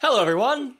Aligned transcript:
Hello, 0.00 0.20
everyone. 0.22 0.76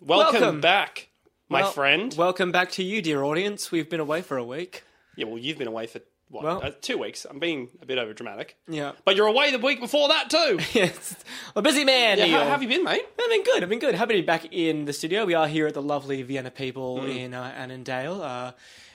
Welcome, 0.00 0.40
Welcome. 0.40 0.60
back, 0.60 1.08
my 1.48 1.62
Well- 1.62 1.70
friend. 1.72 2.14
Welcome 2.16 2.52
back 2.52 2.70
to 2.72 2.82
you, 2.82 3.02
dear 3.02 3.22
audience. 3.22 3.70
We've 3.70 3.88
been 3.88 4.00
away 4.00 4.22
for 4.22 4.36
a 4.36 4.44
week. 4.44 4.82
yeah, 5.16 5.26
well, 5.26 5.38
you've 5.38 5.58
been 5.58 5.66
away 5.68 5.86
for 5.86 6.00
what? 6.28 6.44
Well- 6.44 6.60
uh, 6.62 6.70
two 6.80 6.96
weeks. 6.98 7.26
I'm 7.28 7.38
being 7.38 7.68
a 7.82 7.86
bit 7.86 7.98
over 7.98 8.12
dramatic. 8.12 8.56
Yeah. 8.68 8.92
But 9.04 9.16
you're 9.16 9.26
away 9.26 9.50
the 9.50 9.58
week 9.58 9.80
before 9.80 10.08
that 10.08 10.30
too. 10.30 10.58
Yes. 10.72 11.16
A 11.56 11.62
busy 11.62 11.84
man, 11.84 12.18
yeah, 12.18 12.26
Neil. 12.26 12.38
how 12.40 12.50
have 12.50 12.62
you 12.62 12.68
been, 12.68 12.84
mate? 12.84 13.04
I've 13.20 13.28
been 13.30 13.42
good. 13.44 13.62
I've 13.62 13.68
been 13.68 13.78
good. 13.80 13.94
Happy 13.94 14.14
to 14.14 14.20
be 14.22 14.26
back 14.26 14.46
in 14.52 14.84
the 14.84 14.92
studio. 14.92 15.24
We 15.26 15.34
are 15.34 15.48
here 15.48 15.66
at 15.66 15.74
the 15.74 15.82
lovely 15.82 16.22
Vienna 16.22 16.50
People 16.50 16.98
Mm. 17.00 17.16
in 17.16 17.34
uh, 17.34 17.52
Annandale, 17.56 18.22
uh, 18.22 18.52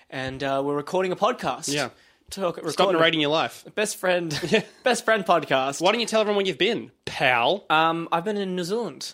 and 0.10 0.44
uh, 0.44 0.62
we're 0.66 0.76
recording 0.76 1.12
a 1.12 1.16
podcast. 1.16 1.74
Yeah. 1.74 1.90
Talk, 2.32 2.56
Stop 2.56 2.66
recording 2.66 2.98
narrating 3.00 3.20
your 3.22 3.30
life. 3.30 3.64
best 3.76 3.98
friend, 3.98 4.32
best 4.84 5.06
friend 5.06 5.24
podcast. 5.26 5.80
Why 5.80 5.92
don't 5.92 6.02
you 6.02 6.08
tell 6.08 6.22
everyone 6.22 6.38
where 6.38 6.48
you've 6.48 6.58
been, 6.58 6.92
pal? 7.06 7.66
Um, 7.70 8.08
I've 8.12 8.26
been 8.26 8.38
in 8.38 8.56
New 8.56 8.64
Zealand. 8.64 9.14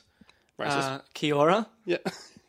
Racist. 0.61 0.95
Uh, 0.95 0.99
Kia 1.13 1.35
ora 1.35 1.67
yeah, 1.85 1.97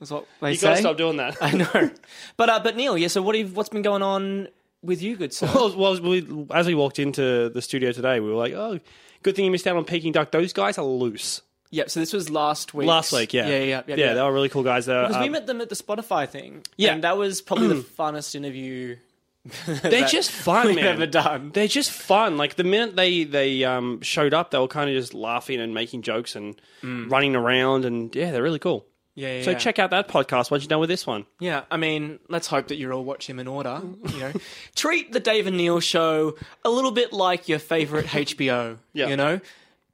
is 0.01 0.11
what 0.11 0.27
they 0.41 0.51
you 0.51 0.57
say. 0.57 0.69
gotta 0.69 0.81
stop 0.81 0.97
doing 0.97 1.17
that. 1.17 1.37
I 1.43 1.53
know, 1.53 1.91
but 2.37 2.49
uh, 2.49 2.61
but 2.61 2.77
Neil, 2.77 2.97
yeah. 2.99 3.09
So 3.09 3.23
what 3.23 3.37
have, 3.37 3.57
what's 3.57 3.69
been 3.69 3.83
going 3.83 4.03
on 4.03 4.49
with 4.83 5.03
you, 5.03 5.17
good 5.17 5.33
sir? 5.33 5.51
well, 5.55 5.77
well 5.77 6.01
we, 6.01 6.47
as 6.51 6.67
we 6.67 6.75
walked 6.75 6.99
into 6.99 7.49
the 7.49 7.63
studio 7.63 7.93
today, 7.93 8.21
we 8.21 8.29
were 8.29 8.37
like, 8.37 8.53
"Oh, 8.53 8.81
good 9.23 9.37
thing 9.37 9.45
you 9.45 9.51
missed 9.51 9.67
out 9.67 9.77
on 9.77 9.85
Peking 9.85 10.13
Duk. 10.13 10.31
Those 10.31 10.53
guys 10.53 10.79
are 10.79 10.85
loose." 10.85 11.43
Yep. 11.71 11.89
So 11.89 12.01
this 12.01 12.13
was 12.13 12.29
last 12.29 12.75
week. 12.75 12.87
Last 12.87 13.13
week, 13.15 13.33
yeah, 13.33 13.49
Yeah, 13.49 13.59
yeah, 13.59 13.65
yeah. 13.65 13.83
yeah. 13.87 13.97
yeah. 13.97 14.15
They 14.15 14.21
were 14.21 14.33
really 14.33 14.51
cool 14.51 14.63
guys. 14.63 14.87
Uh, 14.89 15.09
Because 15.09 15.21
we 15.23 15.27
um, 15.29 15.33
met 15.33 15.47
them 15.47 15.63
at 15.63 15.71
the 15.71 15.75
Spotify 15.75 16.29
thing. 16.29 16.65
Yeah. 16.77 16.93
And 16.93 17.03
that 17.03 17.17
was 17.17 17.41
probably 17.41 17.69
the 17.69 17.77
funnest 17.77 18.35
interview 18.35 18.97
they're 19.83 20.07
just 20.07 20.31
fun, 20.31 20.67
we've 20.67 20.77
man. 20.77 20.87
ever 20.87 21.07
done. 21.07 21.51
They're 21.53 21.67
just 21.67 21.91
fun. 21.91 22.37
Like 22.37 22.55
the 22.55 22.65
minute 22.65 22.95
they 22.95 23.25
they 23.25 23.65
um, 23.65 24.01
showed 24.01 24.35
up, 24.35 24.51
they 24.51 24.59
were 24.59 24.69
kind 24.69 24.89
of 24.89 24.95
just 24.95 25.15
laughing 25.15 25.61
and 25.61 25.75
making 25.75 26.03
jokes 26.03 26.37
and 26.37 26.61
running 26.83 27.35
around, 27.35 27.85
and 27.85 28.15
yeah, 28.15 28.31
they're 28.31 28.43
really 28.43 28.61
cool. 28.61 28.87
Yeah, 29.15 29.39
yeah. 29.39 29.43
So 29.43 29.51
yeah. 29.51 29.59
check 29.59 29.79
out 29.79 29.91
that 29.91 30.09
podcast 30.09 30.51
once 30.51 30.63
you're 30.63 30.69
done 30.69 30.81
with 30.81 30.89
this 30.89 31.07
one. 31.07 31.27
Yeah, 31.39 31.65
I 31.71 31.77
mean, 31.77 32.19
let's 32.29 32.47
hope 32.47 32.69
that 32.69 32.77
you 32.77 32.91
all 32.93 33.05
watch 33.05 33.29
him 33.29 33.39
in 33.39 33.47
order. 33.47 33.81
You 34.09 34.19
know, 34.19 34.33
treat 34.75 35.13
the 35.13 35.21
Dave 35.21 35.47
and 35.47 35.57
Neil 35.57 35.81
show 35.81 36.37
a 36.65 36.71
little 36.71 36.93
bit 36.93 37.13
like 37.13 37.49
your 37.49 37.59
favorite 37.59 38.07
HBO. 38.07 38.79
Yeah. 38.93 39.09
You 39.09 39.17
know, 39.17 39.41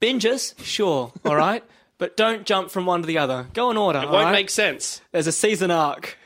binges, 0.00 0.54
sure, 0.64 1.12
all 1.24 1.36
right, 1.36 1.64
but 1.98 2.16
don't 2.16 2.46
jump 2.46 2.70
from 2.70 2.86
one 2.86 3.00
to 3.00 3.06
the 3.06 3.18
other. 3.18 3.46
Go 3.54 3.70
in 3.70 3.76
order. 3.76 3.98
It 3.98 4.04
all 4.04 4.12
won't 4.12 4.26
right? 4.26 4.32
make 4.32 4.50
sense. 4.50 5.00
There's 5.10 5.26
a 5.26 5.32
season 5.32 5.70
arc. 5.70 6.16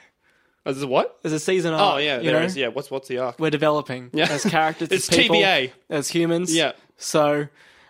Oh, 0.64 0.70
this 0.70 0.78
is 0.78 0.86
what? 0.86 1.18
There's 1.22 1.32
a 1.32 1.41
season 1.41 1.74
Oh 1.74 1.78
arc. 1.78 2.02
yeah, 2.02 2.18
there 2.18 2.32
know? 2.34 2.42
is. 2.42 2.56
Yeah, 2.56 2.68
what's 2.68 2.91
what's 2.91 3.08
the 3.08 3.18
arc? 3.18 3.38
We're 3.41 3.50
developing 3.50 4.10
Yeah. 4.12 4.28
as 4.30 4.44
characters, 4.44 4.88
It's 4.92 5.08
as 5.08 5.16
people, 5.18 5.36
TBA. 5.36 5.72
as 5.91 6.08
humans. 6.08 6.55
Yeah. 6.55 6.72
So 6.96 7.48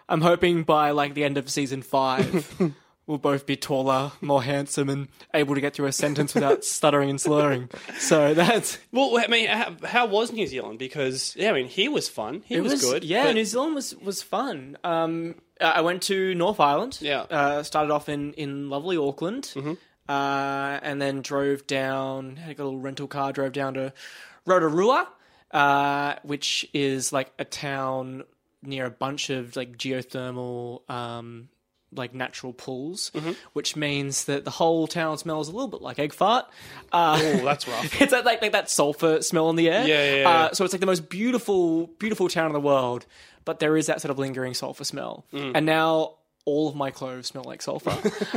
I'm 0.09 0.21
hoping 0.23 0.63
by 0.65 0.91
like 0.93 1.15
the 1.15 1.25
end 1.25 1.37
of 1.39 1.51
season 1.51 1.83
five, 1.83 2.55
we'll 3.07 3.19
both 3.19 3.45
be 3.45 3.57
taller, 3.57 4.13
more 4.23 4.43
handsome, 4.43 4.89
and 4.89 5.09
able 5.35 5.55
to 5.55 5.61
get 5.61 5.75
through 5.75 5.87
a 5.87 5.93
sentence 5.93 6.35
without 6.35 6.65
stuttering 6.77 7.11
and 7.11 7.21
slurring. 7.21 7.69
So 7.99 8.33
that's 8.33 8.79
Well, 8.91 9.19
I 9.19 9.27
mean, 9.27 9.49
how, 9.49 9.75
how 9.85 10.07
was 10.07 10.33
New 10.33 10.47
Zealand? 10.47 10.79
Because 10.79 11.35
yeah, 11.37 11.51
I 11.51 11.53
mean, 11.53 11.67
he 11.67 11.89
was 11.89 12.09
fun. 12.09 12.43
He 12.47 12.55
it 12.55 12.63
was, 12.63 12.81
good. 12.83 13.05
Yeah, 13.05 13.25
but- 13.25 13.35
New 13.35 13.45
Zealand 13.45 13.75
was 13.75 13.95
was 13.97 14.23
fun. 14.23 14.79
Um, 14.83 15.35
I 15.61 15.83
went 15.83 16.03
to 16.05 16.35
North 16.35 16.59
Island. 16.59 16.99
Yeah. 17.03 17.21
Mm-hmm. 17.25 17.35
Uh, 17.35 17.63
started 17.65 17.93
off 17.93 18.09
in 18.09 18.33
in 18.35 18.71
lovely 18.71 18.97
Auckland, 18.97 19.53
uh, 20.09 20.79
and 20.83 21.01
then 21.01 21.23
drove 21.23 21.67
down. 21.67 22.37
Had 22.37 22.59
a 22.59 22.65
little 22.65 22.79
rental 22.81 23.07
car. 23.09 23.33
Drove 23.33 23.53
down 23.53 23.75
to 23.75 23.93
Rotorua, 24.47 25.09
uh, 25.51 26.15
which 26.23 26.69
is 26.75 27.13
like 27.13 27.33
a 27.39 27.45
town 27.45 28.25
near 28.63 28.87
a 28.87 28.91
bunch 28.91 29.31
of 29.31 29.57
like 29.57 29.77
geothermal. 29.79 30.89
Um, 30.91 31.49
like 31.95 32.15
natural 32.15 32.55
pools, 32.55 33.11
Mm-hmm. 33.15 33.33
which 33.53 33.77
means 33.77 34.25
that 34.25 34.47
the 34.47 34.51
whole 34.51 34.87
town 34.87 35.19
smells 35.19 35.49
a 35.49 35.53
little 35.53 35.69
bit 35.69 35.83
like 35.83 35.99
egg 35.99 36.15
fart. 36.15 36.47
Uh, 36.91 37.21
Oh, 37.23 37.45
that's 37.45 37.69
rough. 37.69 38.01
it's 38.01 38.13
like, 38.13 38.25
like 38.25 38.41
like 38.41 38.53
that 38.53 38.71
sulfur 38.71 39.21
smell 39.21 39.51
in 39.51 39.57
the 39.57 39.69
air. 39.69 39.87
Yeah, 39.87 40.05
yeah, 40.05 40.21
yeah. 40.23 40.29
Uh, 40.31 40.53
so 40.55 40.65
it's 40.65 40.73
like 40.73 40.81
the 40.81 40.87
most 40.87 41.11
beautiful, 41.11 41.89
beautiful 41.99 42.29
town 42.31 42.47
in 42.47 42.55
the 42.55 42.61
world, 42.63 43.05
but 43.45 43.59
there 43.59 43.77
is 43.77 43.89
that 43.89 44.01
sort 44.01 44.11
of 44.11 44.19
lingering 44.19 44.55
sulfur 44.55 44.85
smell. 44.85 45.27
Mm. 45.35 45.53
And 45.55 45.67
now 45.67 46.15
all 46.45 46.69
of 46.69 46.75
my 46.75 46.91
clothes 46.91 47.29
smell 47.29 47.45
like 47.45 47.63
sulfur. 47.63 47.97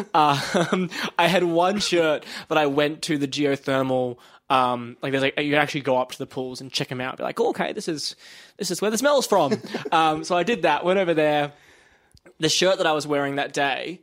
um, 0.13 0.89
I 1.17 1.27
had 1.27 1.43
one 1.43 1.79
shirt 1.79 2.25
that 2.49 2.57
I 2.57 2.67
went 2.67 3.01
to 3.03 3.17
the 3.17 3.27
geothermal. 3.27 4.17
Um, 4.49 4.97
like 5.01 5.11
there's 5.11 5.23
like 5.23 5.39
you 5.39 5.51
can 5.51 5.61
actually 5.61 5.81
go 5.81 5.97
up 5.97 6.11
to 6.11 6.17
the 6.17 6.27
pools 6.27 6.61
and 6.61 6.71
check 6.71 6.89
them 6.89 7.01
out. 7.01 7.17
Be 7.17 7.23
like, 7.23 7.39
oh, 7.39 7.49
okay, 7.49 7.73
this 7.73 7.87
is 7.87 8.15
this 8.57 8.71
is 8.71 8.81
where 8.81 8.91
the 8.91 8.97
smell's 8.97 9.27
from. 9.27 9.53
um, 9.91 10.23
so 10.23 10.35
I 10.35 10.43
did 10.43 10.63
that. 10.63 10.85
Went 10.85 10.99
over 10.99 11.13
there. 11.13 11.53
The 12.39 12.49
shirt 12.49 12.77
that 12.77 12.87
I 12.87 12.91
was 12.91 13.07
wearing 13.07 13.35
that 13.35 13.53
day 13.53 14.01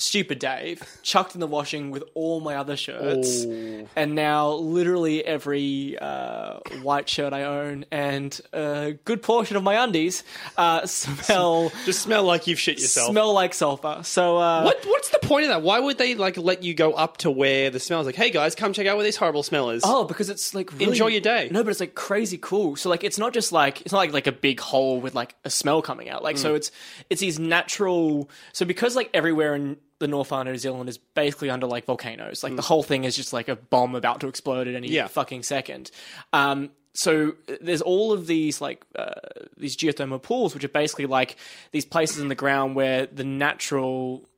stupid 0.00 0.38
Dave, 0.38 0.80
chucked 1.02 1.34
in 1.34 1.40
the 1.40 1.46
washing 1.46 1.90
with 1.90 2.04
all 2.14 2.40
my 2.40 2.54
other 2.56 2.76
shirts, 2.76 3.44
Oh. 3.44 3.86
and 3.96 4.14
now 4.14 4.52
literally 4.52 5.24
every 5.24 5.98
uh, 5.98 6.60
white 6.82 7.08
shirt 7.08 7.32
I 7.32 7.42
own 7.42 7.84
and 7.90 8.40
a 8.52 8.96
good 9.04 9.22
portion 9.22 9.56
of 9.56 9.62
my 9.64 9.74
undies 9.82 10.22
uh, 10.56 10.86
smell 10.86 11.72
Just 11.84 12.00
smell 12.02 12.22
like 12.24 12.46
you've 12.46 12.60
shit 12.60 12.78
yourself. 12.80 13.10
smell 13.10 13.32
like 13.32 13.54
sulfur. 13.54 14.00
So 14.04 14.36
uh, 14.38 14.62
What 14.62 14.84
what's 14.86 15.08
the 15.10 15.18
point 15.18 15.44
of 15.44 15.48
that? 15.50 15.62
Why 15.62 15.80
would 15.80 15.98
they 15.98 16.14
like 16.14 16.36
let 16.36 16.62
you 16.62 16.74
go 16.74 16.92
up 16.92 17.16
to 17.18 17.30
where 17.30 17.70
the 17.70 17.80
smell 17.80 18.00
is? 18.00 18.06
Like, 18.06 18.14
hey 18.16 18.30
guys, 18.30 18.54
come 18.54 18.72
check 18.72 18.86
out 18.86 18.96
where 18.96 19.04
this 19.04 19.16
horrible 19.16 19.42
smell 19.42 19.70
is. 19.70 19.82
Oh, 19.84 20.04
because 20.04 20.30
it's 20.30 20.54
like 20.54 20.72
really, 20.72 20.84
Enjoy 20.86 21.08
your 21.08 21.20
day. 21.20 21.48
No, 21.50 21.64
but 21.64 21.70
it's 21.70 21.80
like 21.80 21.94
crazy 21.94 22.38
cool. 22.40 22.76
So 22.76 22.88
like 22.88 23.02
it's 23.04 23.18
not 23.18 23.34
just 23.34 23.50
like 23.52 23.80
it's 23.82 23.92
not 23.92 23.98
like 23.98 24.12
like 24.12 24.26
a 24.28 24.32
big 24.32 24.60
hole 24.60 25.00
with 25.00 25.14
like 25.14 25.34
a 25.44 25.50
smell 25.50 25.82
coming 25.82 26.08
out. 26.08 26.22
Like 26.22 26.36
Mm. 26.36 26.38
so 26.40 26.54
it's 26.54 26.70
it's 27.10 27.20
these 27.20 27.38
natural. 27.38 28.30
So 28.52 28.64
because 28.64 28.94
like 28.94 29.10
everywhere 29.12 29.54
in 29.56 29.76
the 30.00 30.08
North 30.08 30.32
Island 30.32 30.48
of 30.50 30.52
New 30.54 30.58
Zealand 30.58 30.88
is 30.88 30.98
basically 30.98 31.50
under 31.50 31.66
like 31.66 31.84
volcanoes. 31.86 32.42
Like 32.42 32.54
the 32.56 32.62
whole 32.62 32.82
thing 32.82 33.04
is 33.04 33.16
just 33.16 33.32
like 33.32 33.48
a 33.48 33.56
bomb 33.56 33.94
about 33.94 34.20
to 34.20 34.28
explode 34.28 34.68
at 34.68 34.74
any 34.74 34.88
Mm. 34.88 34.92
Yeah. 34.92 35.06
fucking 35.08 35.42
second. 35.42 35.90
Um, 36.32 36.70
so 36.94 37.34
there's 37.60 37.82
all 37.82 38.12
of 38.12 38.26
these 38.26 38.60
like 38.60 38.84
uh, 38.96 39.12
these 39.56 39.76
geothermal 39.76 40.22
pools, 40.22 40.54
which 40.54 40.64
are 40.64 40.68
basically 40.68 41.06
like 41.06 41.36
these 41.72 41.84
places 41.84 42.18
in 42.18 42.28
the 42.28 42.34
ground 42.34 42.74
where 42.76 43.06
the 43.06 43.24
natural 43.24 44.28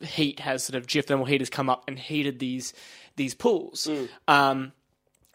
heat 0.00 0.40
has 0.40 0.64
sort 0.64 0.76
of 0.76 0.86
geothermal 0.86 1.26
heat 1.28 1.40
has 1.40 1.50
come 1.50 1.68
up 1.68 1.84
and 1.88 1.98
heated 1.98 2.38
these 2.38 2.72
these 3.16 3.34
pools. 3.34 3.88
Um, 4.28 4.72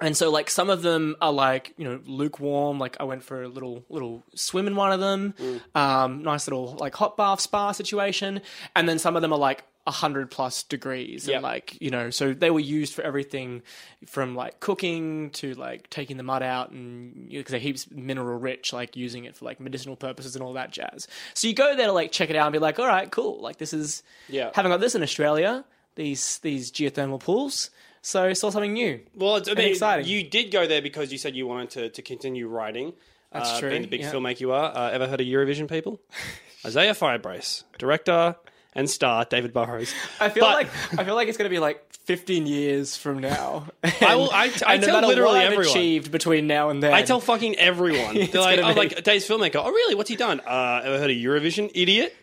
and 0.01 0.17
so 0.17 0.29
like 0.31 0.49
some 0.49 0.69
of 0.69 0.81
them 0.81 1.15
are 1.21 1.31
like 1.31 1.73
you 1.77 1.85
know 1.85 1.99
lukewarm. 2.05 2.79
Like 2.79 2.97
I 2.99 3.03
went 3.03 3.23
for 3.23 3.43
a 3.43 3.47
little 3.47 3.83
little 3.89 4.23
swim 4.35 4.67
in 4.67 4.75
one 4.75 4.91
of 4.91 4.99
them, 4.99 5.33
um, 5.75 6.23
nice 6.23 6.47
little 6.47 6.75
like 6.79 6.95
hot 6.95 7.15
bath 7.17 7.41
spa 7.41 7.71
situation. 7.71 8.41
And 8.75 8.87
then 8.89 8.99
some 8.99 9.15
of 9.15 9.21
them 9.21 9.31
are 9.33 9.39
like 9.39 9.63
a 9.85 9.91
hundred 9.91 10.31
plus 10.31 10.63
degrees, 10.63 11.27
Yep. 11.27 11.35
and 11.35 11.43
like 11.43 11.81
you 11.81 11.89
know, 11.89 12.09
so 12.09 12.33
they 12.33 12.49
were 12.49 12.61
used 12.61 12.93
for 12.93 13.01
everything 13.01 13.61
from 14.05 14.33
like 14.33 14.61
cooking 14.61 15.29
to 15.31 15.53
like 15.55 15.89
taking 15.89 16.15
the 16.17 16.23
mud 16.23 16.41
out, 16.41 16.71
and 16.71 17.27
because 17.29 17.51
they're 17.51 17.59
heaps 17.59 17.91
mineral 17.91 18.39
rich, 18.39 18.71
like 18.71 18.95
using 18.95 19.25
it 19.25 19.35
for 19.35 19.43
like 19.45 19.59
medicinal 19.59 19.97
purposes 19.97 20.35
and 20.35 20.43
all 20.43 20.53
that 20.53 20.71
jazz. 20.71 21.07
So 21.33 21.47
you 21.49 21.53
go 21.53 21.75
there 21.75 21.87
to 21.87 21.91
like 21.93 22.11
check 22.13 22.29
it 22.29 22.35
out 22.37 22.45
and 22.47 22.53
be 22.53 22.59
like, 22.59 22.79
all 22.79 22.87
right, 22.87 23.11
cool. 23.11 23.41
Like 23.41 23.57
this 23.57 23.73
is 23.73 24.03
Yeah. 24.29 24.51
haven't 24.53 24.71
got 24.71 24.79
this 24.79 24.95
in 24.95 25.03
Australia. 25.03 25.65
These 25.95 26.39
these 26.39 26.71
geothermal 26.71 27.19
pools. 27.19 27.69
So 28.01 28.33
saw 28.33 28.49
something 28.49 28.73
new. 28.73 28.99
Well, 29.15 29.37
it's, 29.37 29.47
I 29.49 29.53
mean, 29.53 29.69
exciting. 29.69 30.07
you 30.07 30.23
did 30.23 30.51
go 30.51 30.67
there 30.67 30.81
because 30.81 31.11
you 31.11 31.17
said 31.17 31.35
you 31.35 31.47
wanted 31.47 31.69
to, 31.71 31.89
to 31.89 32.01
continue 32.01 32.47
writing. 32.47 32.93
That's 33.31 33.51
uh, 33.51 33.59
true, 33.61 33.69
Being 33.69 33.83
the 33.83 33.87
big 33.87 34.01
yeah. 34.01 34.11
filmmaker 34.11 34.41
you 34.41 34.51
are. 34.51 34.75
Uh, 34.75 34.89
ever 34.91 35.07
heard 35.07 35.21
of 35.21 35.27
Eurovision 35.27 35.69
people? 35.69 36.01
Isaiah 36.65 36.93
Firebrace, 36.93 37.63
director 37.77 38.35
and 38.75 38.89
star 38.89 39.23
David 39.25 39.53
Burrows. 39.53 39.93
I 40.19 40.29
feel 40.29 40.43
But- 40.43 40.53
like 40.55 40.99
I 40.99 41.03
feel 41.05 41.15
like 41.15 41.27
it's 41.29 41.37
going 41.37 41.49
to 41.49 41.53
be 41.53 41.59
like 41.59 41.81
15 42.05 42.45
years 42.45 42.97
from 42.97 43.19
now. 43.19 43.67
I 44.01 44.15
will- 44.15 44.31
I- 44.31 44.51
I 44.65 44.77
no 44.77 44.85
tell 44.87 44.95
matter 44.95 45.07
literally 45.07 45.39
everyone. 45.39 45.65
achieved 45.67 46.11
between 46.11 46.47
now 46.47 46.69
and 46.69 46.81
then. 46.83 46.93
I 46.93 47.03
tell 47.03 47.19
fucking 47.21 47.55
everyone. 47.55 48.15
They're 48.31 48.41
like, 48.41 48.59
oh, 48.59 48.73
be- 48.73 48.79
like 48.79 49.03
Dave's 49.03 49.27
filmmaker. 49.27 49.61
Oh, 49.63 49.69
really? 49.71 49.95
What's 49.95 50.09
he 50.09 50.15
done? 50.15 50.39
Uh, 50.41 50.81
ever 50.83 50.97
heard 50.99 51.09
of 51.11 51.15
Eurovision? 51.17 51.71
Idiot. 51.73 52.15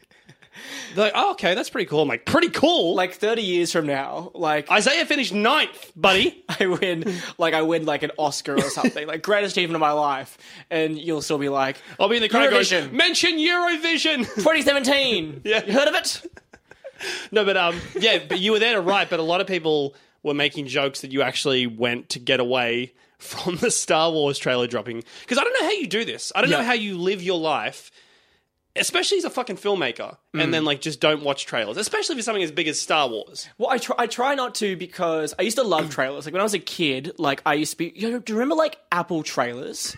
They're 0.94 1.05
like, 1.05 1.12
oh, 1.15 1.33
okay, 1.33 1.55
that's 1.55 1.71
pretty 1.71 1.87
cool. 1.87 2.03
I'm 2.03 2.09
like, 2.09 2.27
pretty 2.27 2.50
cool. 2.50 2.94
like 2.94 3.15
30 3.15 3.43
years 3.43 3.72
from 3.72 3.87
now, 3.87 4.31
like 4.35 4.70
Isaiah 4.70 5.06
finished 5.06 5.32
ninth, 5.32 5.93
buddy. 5.94 6.44
I 6.61 6.67
win, 6.67 7.05
like 7.38 7.55
I 7.55 7.62
win 7.62 7.87
like 7.87 8.02
an 8.02 8.11
Oscar 8.19 8.56
or 8.56 8.70
something, 8.70 9.06
like 9.06 9.23
greatest 9.23 9.56
achievement 9.56 9.76
of 9.76 9.81
my 9.81 9.93
life, 9.93 10.37
and 10.70 10.99
you'll 10.99 11.23
still 11.23 11.38
be 11.38 11.49
like, 11.49 11.76
I'll 11.99 12.08
be 12.08 12.17
in 12.17 12.23
the 12.23 12.29
crowd. 12.29 12.50
Eurovision. 12.50 12.93
Mention 12.93 13.38
Eurovision. 13.38 14.19
2017. 14.35 15.43
Yeah. 15.44 15.64
you 15.64 15.73
heard 15.73 15.88
of 15.88 15.94
it? 15.94 16.23
no, 17.32 17.44
but 17.44 17.56
um, 17.56 17.81
yeah, 17.99 18.19
but 18.29 18.41
you 18.41 18.52
were 18.52 18.58
there 18.58 18.75
to 18.75 18.81
write. 18.81 19.11
But 19.11 19.20
a 19.20 19.25
lot 19.25 19.41
of 19.41 19.47
people 19.47 19.94
were 20.23 20.35
making 20.35 20.67
jokes 20.67 21.00
that 21.00 21.12
you 21.12 21.23
actually 21.23 21.67
went 21.67 22.11
to 22.11 22.19
get 22.19 22.41
away 22.41 22.93
from 23.19 23.56
the 23.56 23.70
Star 23.70 24.11
Wars 24.11 24.38
trailer 24.38 24.67
dropping. 24.67 25.05
Because 25.20 25.38
I 25.38 25.44
don't 25.44 25.52
know 25.61 25.67
how 25.67 25.73
you 25.73 25.87
do 25.87 26.05
this. 26.05 26.32
I 26.35 26.41
don't 26.41 26.50
know 26.50 26.62
how 26.62 26.73
you 26.73 26.99
live 26.99 27.23
your 27.23 27.38
life. 27.38 27.91
Especially 28.76 29.19
as 29.19 29.25
a 29.25 29.31
fucking 29.31 29.56
filmmaker, 29.56 30.17
Mm. 30.34 30.44
and 30.44 30.55
then 30.55 30.64
like 30.64 30.81
just 30.81 31.00
don't 31.00 31.22
watch 31.25 31.44
trailers. 31.44 31.76
Especially 31.76 32.14
for 32.14 32.22
something 32.22 32.43
as 32.43 32.52
big 32.52 32.69
as 32.69 32.81
Star 32.81 33.08
Wars. 33.08 33.49
Well, 33.58 33.69
I 33.70 33.78
try, 33.78 33.96
I 33.99 34.06
try 34.06 34.34
not 34.37 34.55
to 34.56 34.76
because 34.76 35.34
I 35.38 35.43
used 35.43 35.56
to 35.56 35.64
love 35.64 35.90
trailers. 35.99 36.25
Like 36.25 36.32
when 36.34 36.40
I 36.40 36.44
was 36.44 36.55
a 36.55 36.61
kid, 36.61 37.12
like 37.19 37.43
I 37.44 37.55
used 37.55 37.72
to 37.72 37.78
be. 37.78 37.93
You 37.96 38.11
know, 38.12 38.19
do 38.20 38.32
you 38.32 38.38
remember 38.38 38.55
like 38.55 38.78
Apple 38.93 39.22
trailers? 39.25 39.96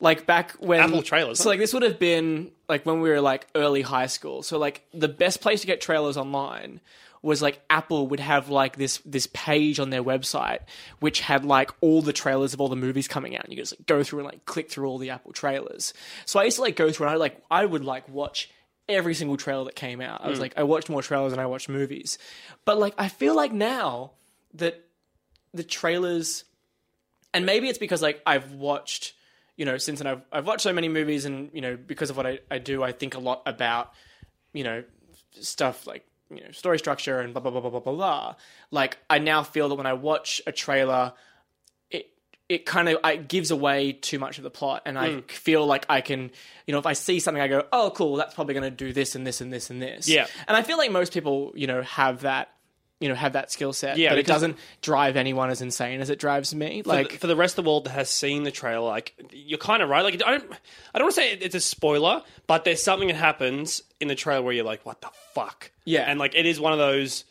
Like 0.00 0.26
back 0.26 0.52
when 0.58 0.80
Apple 0.80 1.02
trailers, 1.02 1.38
So 1.38 1.44
huh? 1.44 1.50
like 1.50 1.60
this 1.60 1.72
would 1.72 1.82
have 1.82 1.98
been 1.98 2.50
like 2.68 2.84
when 2.84 3.00
we 3.00 3.08
were 3.08 3.22
like 3.22 3.46
early 3.54 3.80
high 3.80 4.06
school. 4.06 4.42
So 4.42 4.58
like 4.58 4.84
the 4.92 5.08
best 5.08 5.40
place 5.40 5.62
to 5.62 5.66
get 5.66 5.80
trailers 5.80 6.18
online 6.18 6.80
was 7.24 7.40
like 7.40 7.60
Apple 7.70 8.06
would 8.08 8.20
have 8.20 8.50
like 8.50 8.76
this 8.76 8.98
this 9.04 9.26
page 9.32 9.80
on 9.80 9.90
their 9.90 10.04
website 10.04 10.60
which 11.00 11.20
had 11.20 11.44
like 11.44 11.70
all 11.80 12.02
the 12.02 12.12
trailers 12.12 12.52
of 12.52 12.60
all 12.60 12.68
the 12.68 12.76
movies 12.76 13.08
coming 13.08 13.36
out. 13.36 13.44
And 13.44 13.52
you 13.52 13.58
just 13.58 13.72
like, 13.72 13.86
go 13.86 14.02
through 14.02 14.20
and 14.20 14.26
like 14.26 14.44
click 14.44 14.70
through 14.70 14.86
all 14.86 14.98
the 14.98 15.10
Apple 15.10 15.32
trailers. 15.32 15.94
So 16.26 16.38
I 16.38 16.44
used 16.44 16.56
to 16.56 16.62
like 16.62 16.76
go 16.76 16.92
through 16.92 17.06
and 17.06 17.14
I 17.14 17.16
like 17.16 17.42
I 17.50 17.64
would 17.64 17.84
like 17.84 18.08
watch 18.08 18.50
every 18.88 19.14
single 19.14 19.38
trailer 19.38 19.64
that 19.64 19.74
came 19.74 20.02
out. 20.02 20.22
I 20.22 20.28
was 20.28 20.38
hmm. 20.38 20.42
like 20.42 20.58
I 20.58 20.64
watched 20.64 20.90
more 20.90 21.02
trailers 21.02 21.32
than 21.32 21.40
I 21.40 21.46
watched 21.46 21.68
movies. 21.68 22.18
But 22.66 22.78
like 22.78 22.94
I 22.98 23.08
feel 23.08 23.34
like 23.34 23.52
now 23.52 24.12
that 24.54 24.84
the 25.54 25.64
trailers 25.64 26.44
and 27.32 27.46
maybe 27.46 27.68
it's 27.68 27.78
because 27.78 28.02
like 28.02 28.20
I've 28.26 28.52
watched 28.52 29.14
you 29.56 29.64
know 29.64 29.78
since 29.78 30.00
and 30.00 30.08
I've 30.08 30.22
I've 30.30 30.46
watched 30.46 30.62
so 30.62 30.74
many 30.74 30.88
movies 30.88 31.24
and 31.24 31.50
you 31.54 31.62
know 31.62 31.76
because 31.76 32.10
of 32.10 32.18
what 32.18 32.26
I, 32.26 32.40
I 32.50 32.58
do 32.58 32.82
I 32.82 32.92
think 32.92 33.14
a 33.14 33.20
lot 33.20 33.42
about 33.46 33.92
you 34.52 34.64
know 34.64 34.84
stuff 35.40 35.86
like 35.86 36.06
you 36.36 36.44
know 36.44 36.50
story 36.50 36.78
structure 36.78 37.20
and 37.20 37.32
blah 37.32 37.40
blah 37.42 37.50
blah 37.50 37.60
blah 37.60 37.70
blah 37.70 37.80
blah 37.80 37.92
blah. 37.92 38.34
Like 38.70 38.98
I 39.08 39.18
now 39.18 39.42
feel 39.42 39.68
that 39.68 39.74
when 39.74 39.86
I 39.86 39.92
watch 39.92 40.40
a 40.46 40.52
trailer, 40.52 41.12
it 41.90 42.08
it 42.48 42.66
kind 42.66 42.88
of 42.88 42.98
it 43.04 43.28
gives 43.28 43.50
away 43.50 43.92
too 43.92 44.18
much 44.18 44.38
of 44.38 44.44
the 44.44 44.50
plot, 44.50 44.82
and 44.86 44.98
I 44.98 45.14
hmm. 45.14 45.20
feel 45.28 45.66
like 45.66 45.86
I 45.88 46.00
can 46.00 46.30
you 46.66 46.72
know 46.72 46.78
if 46.78 46.86
I 46.86 46.94
see 46.94 47.20
something 47.20 47.42
I 47.42 47.48
go 47.48 47.66
oh 47.72 47.92
cool 47.94 48.16
that's 48.16 48.34
probably 48.34 48.54
going 48.54 48.70
to 48.70 48.70
do 48.70 48.92
this 48.92 49.14
and 49.14 49.26
this 49.26 49.40
and 49.40 49.52
this 49.52 49.70
and 49.70 49.80
this. 49.80 50.08
Yeah. 50.08 50.26
and 50.48 50.56
I 50.56 50.62
feel 50.62 50.78
like 50.78 50.90
most 50.90 51.12
people 51.12 51.52
you 51.54 51.66
know 51.66 51.82
have 51.82 52.22
that. 52.22 52.50
You 53.04 53.10
know, 53.10 53.14
have 53.14 53.34
that 53.34 53.52
skill 53.52 53.74
set, 53.74 53.98
Yeah, 53.98 54.08
but 54.10 54.18
it 54.18 54.26
doesn't 54.26 54.56
drive 54.80 55.16
anyone 55.16 55.50
as 55.50 55.60
insane 55.60 56.00
as 56.00 56.08
it 56.08 56.18
drives 56.18 56.54
me. 56.54 56.80
for 56.82 56.88
Like, 56.88 57.10
the, 57.12 57.18
for 57.18 57.26
the 57.26 57.36
rest 57.36 57.58
of 57.58 57.64
the 57.64 57.68
world 57.68 57.84
that 57.84 57.90
has 57.90 58.08
seen 58.08 58.44
the 58.44 58.50
trailer, 58.50 58.88
like 58.88 59.14
you're 59.30 59.58
kind 59.58 59.82
of 59.82 59.90
right. 59.90 60.02
Like 60.02 60.14
I 60.24 60.30
don't, 60.38 60.52
I 60.94 60.98
don't 60.98 61.04
want 61.04 61.14
to 61.16 61.20
say 61.20 61.32
it's 61.32 61.54
a 61.54 61.60
spoiler, 61.60 62.22
but 62.46 62.64
there's 62.64 62.82
something 62.82 63.08
that 63.08 63.16
happens 63.16 63.82
in 64.00 64.08
the 64.08 64.14
trailer 64.14 64.40
where 64.42 64.54
you're 64.54 64.64
like, 64.64 64.86
"What 64.86 65.02
the 65.02 65.10
fuck?" 65.34 65.70
Yeah. 65.84 66.00
and 66.10 66.18
like 66.18 66.34
it 66.34 66.46
is 66.46 66.58
one 66.58 66.72
of 66.72 66.78
those. 66.78 67.24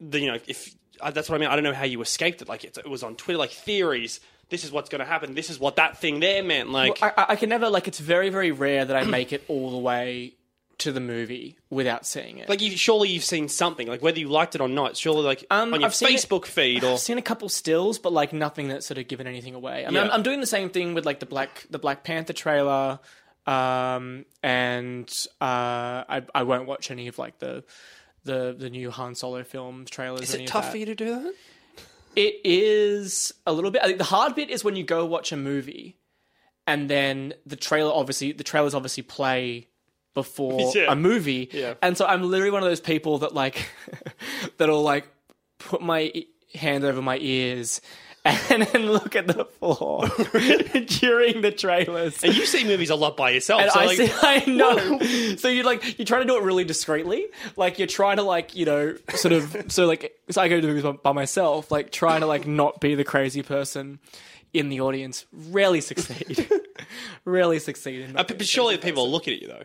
The, 0.00 0.20
you 0.20 0.26
know, 0.32 0.38
if 0.48 0.74
uh, 1.00 1.10
that's 1.12 1.30
what 1.30 1.36
I 1.36 1.38
mean, 1.38 1.48
I 1.50 1.54
don't 1.54 1.64
know 1.64 1.72
how 1.72 1.84
you 1.84 2.00
escaped 2.02 2.42
it. 2.42 2.48
Like 2.48 2.64
it's, 2.64 2.78
it 2.78 2.88
was 2.90 3.02
on 3.04 3.14
Twitter, 3.16 3.38
like 3.38 3.50
theories. 3.52 4.20
This 4.48 4.62
is 4.64 4.70
what's 4.72 4.88
going 4.88 5.00
to 5.00 5.04
happen. 5.06 5.34
This 5.34 5.50
is 5.50 5.58
what 5.58 5.76
that 5.76 5.98
thing 5.98 6.20
there 6.20 6.42
meant. 6.42 6.70
Like, 6.70 7.02
I, 7.02 7.12
I- 7.16 7.26
I 7.30 7.36
can 7.36 7.48
never 7.48 7.68
like. 7.68 7.88
It's 7.88 7.98
very, 7.98 8.28
very 8.30 8.50
rare 8.52 8.84
that 8.84 8.96
I 8.96 9.04
make 9.04 9.32
it 9.32 9.44
all 9.48 9.70
the 9.70 9.78
way 9.78 10.34
to 10.78 10.92
the 10.92 11.00
movie 11.00 11.56
without 11.70 12.04
seeing 12.06 12.36
it. 12.38 12.48
like 12.48 12.60
you, 12.60 12.76
surely 12.76 13.08
you've 13.08 13.24
seen 13.24 13.48
something. 13.48 13.86
Like 13.88 14.02
whether 14.02 14.18
you 14.18 14.28
liked 14.28 14.54
it 14.54 14.60
or 14.60 14.68
not, 14.68 14.96
surely 14.96 15.22
like 15.22 15.44
Um, 15.50 15.72
on 15.72 15.80
your 15.80 15.86
I've 15.88 15.94
seen 15.94 16.08
it- 16.10 16.16
Facebook 16.20 16.44
feed 16.44 16.84
or 16.84 16.92
I've 16.94 16.98
seen 17.00 17.16
a 17.18 17.22
couple 17.22 17.48
stills, 17.48 17.98
but 17.98 18.12
like 18.12 18.32
nothing 18.32 18.68
that's 18.68 18.84
sort 18.86 18.98
of 18.98 19.08
given 19.08 19.26
anything 19.26 19.54
away. 19.54 19.84
I 19.84 19.86
mean, 19.86 19.94
Yeah. 19.94 20.02
I'm, 20.02 20.10
I'm 20.10 20.22
doing 20.22 20.40
the 20.40 20.46
same 20.46 20.68
thing 20.68 20.92
with 20.94 21.06
like 21.06 21.20
the 21.20 21.26
Black 21.26 21.66
the 21.70 21.78
Black 21.78 22.04
Panther 22.04 22.34
trailer, 22.34 22.98
um, 23.46 24.24
and 24.42 25.08
uh, 25.40 26.04
I 26.08 26.22
I 26.34 26.42
won't 26.42 26.66
watch 26.66 26.90
any 26.90 27.08
of 27.08 27.18
like 27.18 27.38
the 27.38 27.64
the 28.24 28.54
the 28.58 28.68
new 28.70 28.90
Han 28.90 29.14
Solo 29.14 29.44
film 29.44 29.84
trailers. 29.90 30.22
is 30.22 30.34
it 30.34 30.46
tough 30.46 30.70
for 30.70 30.76
you 30.76 30.86
to 30.86 30.94
do 30.94 31.06
that? 31.06 31.34
It 32.16 32.40
is 32.44 33.32
a 33.46 33.52
little 33.52 33.70
bit. 33.70 33.82
I 33.82 33.86
think 33.86 33.98
the 33.98 34.04
hard 34.04 34.34
bit 34.34 34.50
is 34.50 34.64
when 34.64 34.74
you 34.76 34.84
go 34.84 35.04
watch 35.06 35.32
a 35.32 35.36
movie, 35.36 35.96
and 36.66 36.88
then 36.90 37.34
the 37.46 37.56
trailer 37.56 37.92
obviously 37.92 38.32
the 38.32 38.44
trailers 38.44 38.74
obviously 38.74 39.02
play 39.02 39.68
before 40.16 40.72
Yeah. 40.74 40.90
a 40.90 40.96
movie, 40.96 41.48
Yeah. 41.52 41.74
and 41.80 41.96
so 41.96 42.04
I'm 42.04 42.24
literally 42.24 42.50
one 42.50 42.64
of 42.64 42.68
those 42.68 42.80
people 42.80 43.18
that 43.18 43.32
like 43.34 43.68
that'll 44.56 44.82
like 44.82 45.06
put 45.60 45.80
my 45.80 46.12
hand 46.54 46.82
over 46.84 47.00
my 47.00 47.18
ears. 47.18 47.80
And 48.50 48.62
then 48.64 48.90
look 48.90 49.14
at 49.14 49.28
the 49.28 49.44
floor 49.44 50.00
during 50.98 51.42
the 51.42 51.52
trailers. 51.56 52.24
And 52.24 52.36
you 52.36 52.44
see 52.44 52.64
movies 52.64 52.90
a 52.90 52.96
lot 52.96 53.16
by 53.16 53.30
yourself. 53.30 53.62
And 53.62 53.70
so 53.70 53.78
I 53.78 53.84
like, 53.86 53.96
see, 53.98 54.10
I 54.20 54.44
know. 54.46 55.36
so 55.36 55.46
you 55.46 55.62
like 55.62 55.96
you're 55.96 56.06
trying 56.06 56.22
to 56.22 56.26
do 56.26 56.36
it 56.36 56.42
really 56.42 56.64
discreetly, 56.64 57.26
like 57.56 57.78
you're 57.78 57.86
trying 57.86 58.16
to 58.16 58.24
like 58.24 58.56
you 58.56 58.66
know 58.66 58.96
sort 59.14 59.30
of 59.32 59.70
so 59.70 59.86
like 59.86 60.12
so 60.30 60.42
I 60.42 60.48
go 60.48 60.60
to 60.60 60.66
movies 60.66 60.82
by, 60.82 60.90
by 60.92 61.12
myself, 61.12 61.70
like 61.70 61.92
trying 61.92 62.20
to 62.22 62.26
like 62.26 62.48
not 62.48 62.80
be 62.80 62.96
the 62.96 63.04
crazy 63.04 63.44
person 63.44 64.00
in 64.52 64.70
the 64.70 64.80
audience. 64.80 65.24
Rarely 65.32 65.80
succeed. 65.80 66.48
rarely 67.24 67.60
succeed. 67.60 68.12
Uh, 68.16 68.24
but 68.24 68.44
surely 68.44 68.76
people 68.76 69.04
are 69.04 69.08
looking 69.08 69.34
at 69.34 69.40
you 69.42 69.46
though. 69.46 69.62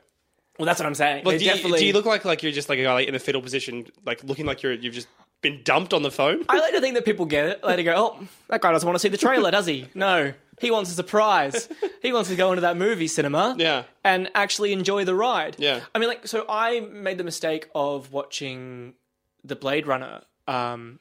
Well, 0.61 0.67
that's 0.67 0.79
what 0.79 0.85
I'm 0.85 0.95
saying. 0.95 1.25
Like, 1.25 1.39
They 1.39 1.45
do, 1.45 1.67
you, 1.69 1.77
do 1.77 1.85
you 1.85 1.93
look 1.93 2.05
like 2.05 2.23
like 2.23 2.43
you're 2.43 2.51
just 2.51 2.69
like 2.69 2.79
a 2.79 2.83
guy 2.83 2.93
like, 2.93 3.07
in 3.07 3.15
a 3.15 3.19
fetal 3.19 3.41
position, 3.41 3.87
like 4.05 4.23
looking 4.23 4.45
like 4.45 4.61
you're 4.61 4.73
you've 4.73 4.93
just 4.93 5.07
been 5.41 5.61
dumped 5.63 5.93
on 5.93 6.03
the 6.03 6.11
phone? 6.11 6.45
I 6.47 6.59
like 6.59 6.73
to 6.73 6.81
think 6.81 6.93
that 6.95 7.03
people 7.05 7.25
get 7.25 7.45
it. 7.47 7.61
To 7.63 7.83
go, 7.83 7.93
oh, 7.97 8.27
that 8.49 8.61
guy 8.61 8.71
doesn't 8.71 8.85
want 8.87 8.95
to 8.95 8.99
see 8.99 9.09
the 9.09 9.17
trailer, 9.17 9.49
does 9.51 9.65
he? 9.65 9.87
No. 9.95 10.33
He 10.59 10.69
wants 10.69 10.91
a 10.91 10.93
surprise. 10.93 11.67
He 12.03 12.13
wants 12.13 12.29
to 12.29 12.35
go 12.35 12.51
into 12.51 12.61
that 12.61 12.77
movie 12.77 13.07
cinema 13.07 13.55
Yeah. 13.57 13.83
and 14.03 14.29
actually 14.35 14.73
enjoy 14.73 15.05
the 15.05 15.15
ride. 15.15 15.55
Yeah. 15.57 15.79
I 15.95 15.97
mean, 15.97 16.07
like, 16.09 16.27
so 16.27 16.45
I 16.47 16.81
made 16.81 17.17
the 17.17 17.23
mistake 17.23 17.67
of 17.73 18.11
watching 18.11 18.93
the 19.43 19.55
Blade 19.55 19.87
Runner, 19.87 20.21
um, 20.47 20.99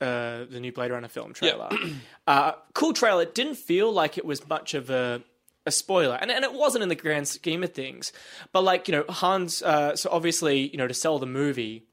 uh, 0.00 0.44
the 0.50 0.58
new 0.58 0.72
Blade 0.72 0.90
Runner 0.90 1.06
film 1.06 1.32
trailer. 1.34 1.68
uh, 2.26 2.52
cool 2.74 2.92
trailer. 2.92 3.22
It 3.22 3.34
didn't 3.36 3.54
feel 3.56 3.92
like 3.92 4.18
it 4.18 4.24
was 4.24 4.46
much 4.48 4.74
of 4.74 4.90
a 4.90 5.22
a 5.66 5.70
spoiler, 5.70 6.18
and 6.20 6.30
and 6.30 6.44
it 6.44 6.52
wasn't 6.52 6.82
in 6.82 6.88
the 6.88 6.94
grand 6.94 7.28
scheme 7.28 7.62
of 7.62 7.72
things. 7.72 8.12
But 8.52 8.62
like 8.62 8.88
you 8.88 8.92
know, 8.92 9.04
Hans. 9.08 9.62
Uh, 9.62 9.96
so 9.96 10.10
obviously, 10.12 10.68
you 10.68 10.78
know, 10.78 10.86
to 10.86 10.94
sell 10.94 11.18
the 11.18 11.26
movie, 11.26 11.84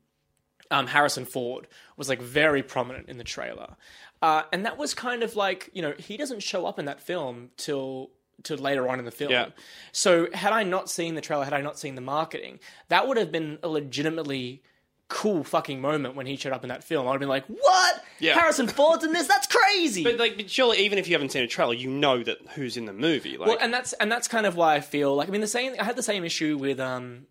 um, 0.70 0.88
Harrison 0.88 1.26
Ford 1.26 1.68
was 1.98 2.10
like 2.10 2.22
very 2.22 2.64
prominent 2.64 3.10
in 3.10 3.18
the 3.18 3.24
trailer, 3.24 3.76
uh, 4.22 4.44
and 4.52 4.66
that 4.66 4.78
was 4.78 4.94
kind 4.94 5.24
of 5.24 5.36
like 5.36 5.70
you 5.74 5.82
know 5.82 5.94
he 5.98 6.18
doesn't 6.18 6.44
show 6.44 6.66
up 6.66 6.80
in 6.80 6.86
that 6.86 7.02
film 7.02 7.52
till 7.58 8.12
till 8.44 8.58
later 8.58 8.88
on 8.90 9.00
in 9.00 9.06
the 9.06 9.12
film. 9.12 9.32
Yeah. 9.32 9.48
So 9.92 10.28
had 10.34 10.54
I 10.54 10.64
not 10.64 10.90
seen 10.90 11.16
the 11.16 11.22
trailer, 11.22 11.44
had 11.44 11.54
I 11.54 11.62
not 11.62 11.78
seen 11.78 11.96
the 11.96 12.02
marketing, 12.02 12.60
that 12.90 13.08
would 13.08 13.18
have 13.18 13.32
been 13.32 13.60
a 13.64 13.68
legitimately 13.68 14.64
cool 15.12 15.44
fucking 15.44 15.80
moment 15.82 16.16
when 16.16 16.26
he 16.26 16.36
showed 16.38 16.54
up 16.54 16.64
in 16.64 16.70
that 16.70 16.84
film. 16.84 17.08
I'd 17.08 17.12
have 17.12 17.20
been 17.20 17.30
like, 17.30 17.46
"What? 17.48 18.04
Yeah. 18.20 18.34
Harrison 18.34 18.68
Ford's 18.68 19.04
in 19.04 19.12
this? 19.14 19.28
That's 19.28 19.46
crazy!" 19.48 20.04
But 20.04 20.18
like, 20.18 20.38
but 20.38 20.50
surely 20.50 20.78
even 20.80 20.98
if 20.98 21.08
you 21.08 21.14
haven't 21.14 21.32
seen 21.32 21.44
a 21.44 21.48
trailer, 21.48 21.74
you 21.74 21.90
know 21.90 22.24
that 22.24 22.38
who's 22.56 22.78
in 22.78 22.86
the 22.86 22.94
movie. 22.94 23.38
Like, 23.38 23.48
Well, 23.50 23.58
and 23.62 23.74
that's 23.74 23.94
and 23.94 24.12
that's 24.12 24.28
kind 24.28 24.46
of 24.46 24.56
why 24.56 24.76
I 24.76 24.80
feel 24.82 25.14
like 25.16 25.28
I 25.28 25.32
mean 25.32 25.42
the 25.42 25.48
same. 25.48 25.74
I 25.80 25.84
had 25.84 25.96
the 25.96 26.04
same 26.04 26.24
issue 26.24 26.58
with 26.58 26.80
um 26.80 27.28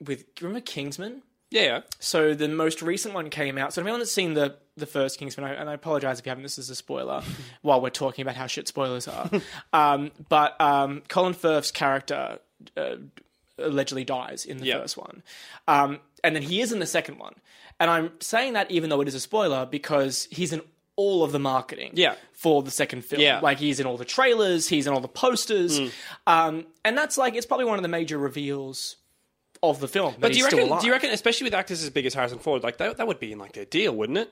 with 0.00 0.24
remember 0.40 0.60
Kingsman. 0.60 1.22
yeah, 1.50 1.80
So 2.00 2.34
the 2.34 2.48
most 2.48 2.82
recent 2.82 3.14
one 3.14 3.30
came 3.30 3.56
out. 3.58 3.72
So 3.72 3.80
anyone 3.82 4.00
that's 4.00 4.12
seen 4.12 4.34
the 4.34 4.56
the 4.76 4.86
first 4.86 5.18
Kingsman, 5.18 5.44
I, 5.46 5.54
and 5.54 5.68
I 5.68 5.74
apologize 5.74 6.18
if 6.18 6.26
you 6.26 6.30
haven't. 6.30 6.42
This 6.44 6.58
is 6.58 6.70
a 6.70 6.74
spoiler 6.74 7.22
while 7.62 7.80
we're 7.80 7.90
talking 7.90 8.22
about 8.22 8.36
how 8.36 8.46
shit 8.46 8.68
spoilers 8.68 9.06
are. 9.08 9.30
um, 9.72 10.10
but 10.28 10.58
um, 10.60 11.02
Colin 11.08 11.34
Firth's 11.34 11.70
character 11.70 12.38
uh, 12.76 12.96
allegedly 13.58 14.04
dies 14.04 14.44
in 14.44 14.58
the 14.58 14.66
Yeah. 14.66 14.80
first 14.80 14.96
one, 14.96 15.22
um, 15.68 16.00
and 16.24 16.34
then 16.36 16.42
he 16.42 16.60
is 16.60 16.72
in 16.72 16.78
the 16.78 16.86
second 16.86 17.18
one. 17.18 17.34
And 17.80 17.90
I'm 17.90 18.12
saying 18.20 18.52
that 18.52 18.70
even 18.70 18.90
though 18.90 19.00
it 19.00 19.08
is 19.08 19.14
a 19.14 19.20
spoiler 19.20 19.66
because 19.66 20.28
he's 20.30 20.52
in 20.52 20.62
all 20.94 21.24
of 21.24 21.32
the 21.32 21.38
marketing 21.38 21.90
Yeah. 21.94 22.14
for 22.32 22.62
the 22.62 22.70
second 22.70 23.04
film. 23.04 23.22
Yeah. 23.22 23.38
Mm. 23.38 23.42
Like 23.42 23.58
he's 23.58 23.80
in 23.80 23.86
all 23.86 23.96
the 23.96 24.04
trailers, 24.04 24.68
he's 24.68 24.86
in 24.86 24.92
all 24.92 25.00
the 25.00 25.08
posters, 25.08 25.80
um, 26.26 26.66
and 26.84 26.96
that's 26.96 27.16
like 27.18 27.34
it's 27.34 27.46
probably 27.46 27.64
one 27.66 27.78
of 27.78 27.82
the 27.82 27.88
major 27.88 28.18
reveals 28.18 28.96
of 29.62 29.80
the 29.80 29.88
film. 29.88 30.14
But 30.20 30.32
do 30.32 30.38
you 30.38 30.44
reckon? 30.44 30.78
Do 30.78 30.86
you 30.86 30.92
reckon, 30.92 31.10
especially 31.10 31.44
with 31.46 31.54
actors 31.54 31.82
as 31.82 31.90
big 31.90 32.04
as 32.06 32.14
Harrison 32.14 32.38
Ford, 32.40 32.62
like 32.62 32.76
that, 32.78 32.98
that 32.98 33.06
would 33.06 33.20
be 33.20 33.32
in 33.32 33.38
like 33.38 33.52
their 33.52 33.64
deal, 33.64 33.94
wouldn't 33.94 34.18
it? 34.18 34.30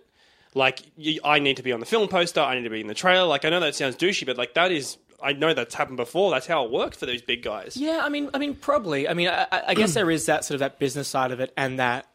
Like, 0.54 0.80
you, 0.96 1.20
I 1.24 1.38
need 1.38 1.58
to 1.58 1.62
be 1.62 1.70
on 1.72 1.78
the 1.78 1.86
film 1.86 2.08
poster, 2.08 2.40
I 2.40 2.56
need 2.56 2.64
to 2.64 2.70
be 2.70 2.80
in 2.80 2.88
the 2.88 2.94
trailer. 2.94 3.26
Like, 3.28 3.44
I 3.44 3.50
know 3.50 3.60
that 3.60 3.76
sounds 3.76 3.94
douchey, 3.96 4.26
but 4.26 4.36
like 4.36 4.54
that 4.54 4.72
is, 4.72 4.98
I 5.22 5.32
know 5.32 5.54
that's 5.54 5.74
happened 5.74 5.96
before. 5.96 6.30
That's 6.30 6.46
how 6.46 6.64
it 6.64 6.70
worked 6.70 6.96
for 6.96 7.06
these 7.06 7.22
big 7.22 7.42
guys. 7.42 7.76
Yeah, 7.76 8.00
I 8.02 8.08
mean, 8.08 8.30
I 8.34 8.38
mean, 8.38 8.54
probably. 8.54 9.08
I 9.08 9.14
mean, 9.14 9.28
I, 9.28 9.46
I 9.68 9.74
guess 9.74 9.94
there 9.94 10.10
is 10.10 10.26
that 10.26 10.44
sort 10.44 10.54
of 10.56 10.60
that 10.60 10.78
business 10.78 11.08
side 11.08 11.30
of 11.32 11.40
it, 11.40 11.52
and 11.56 11.78
that 11.78 12.06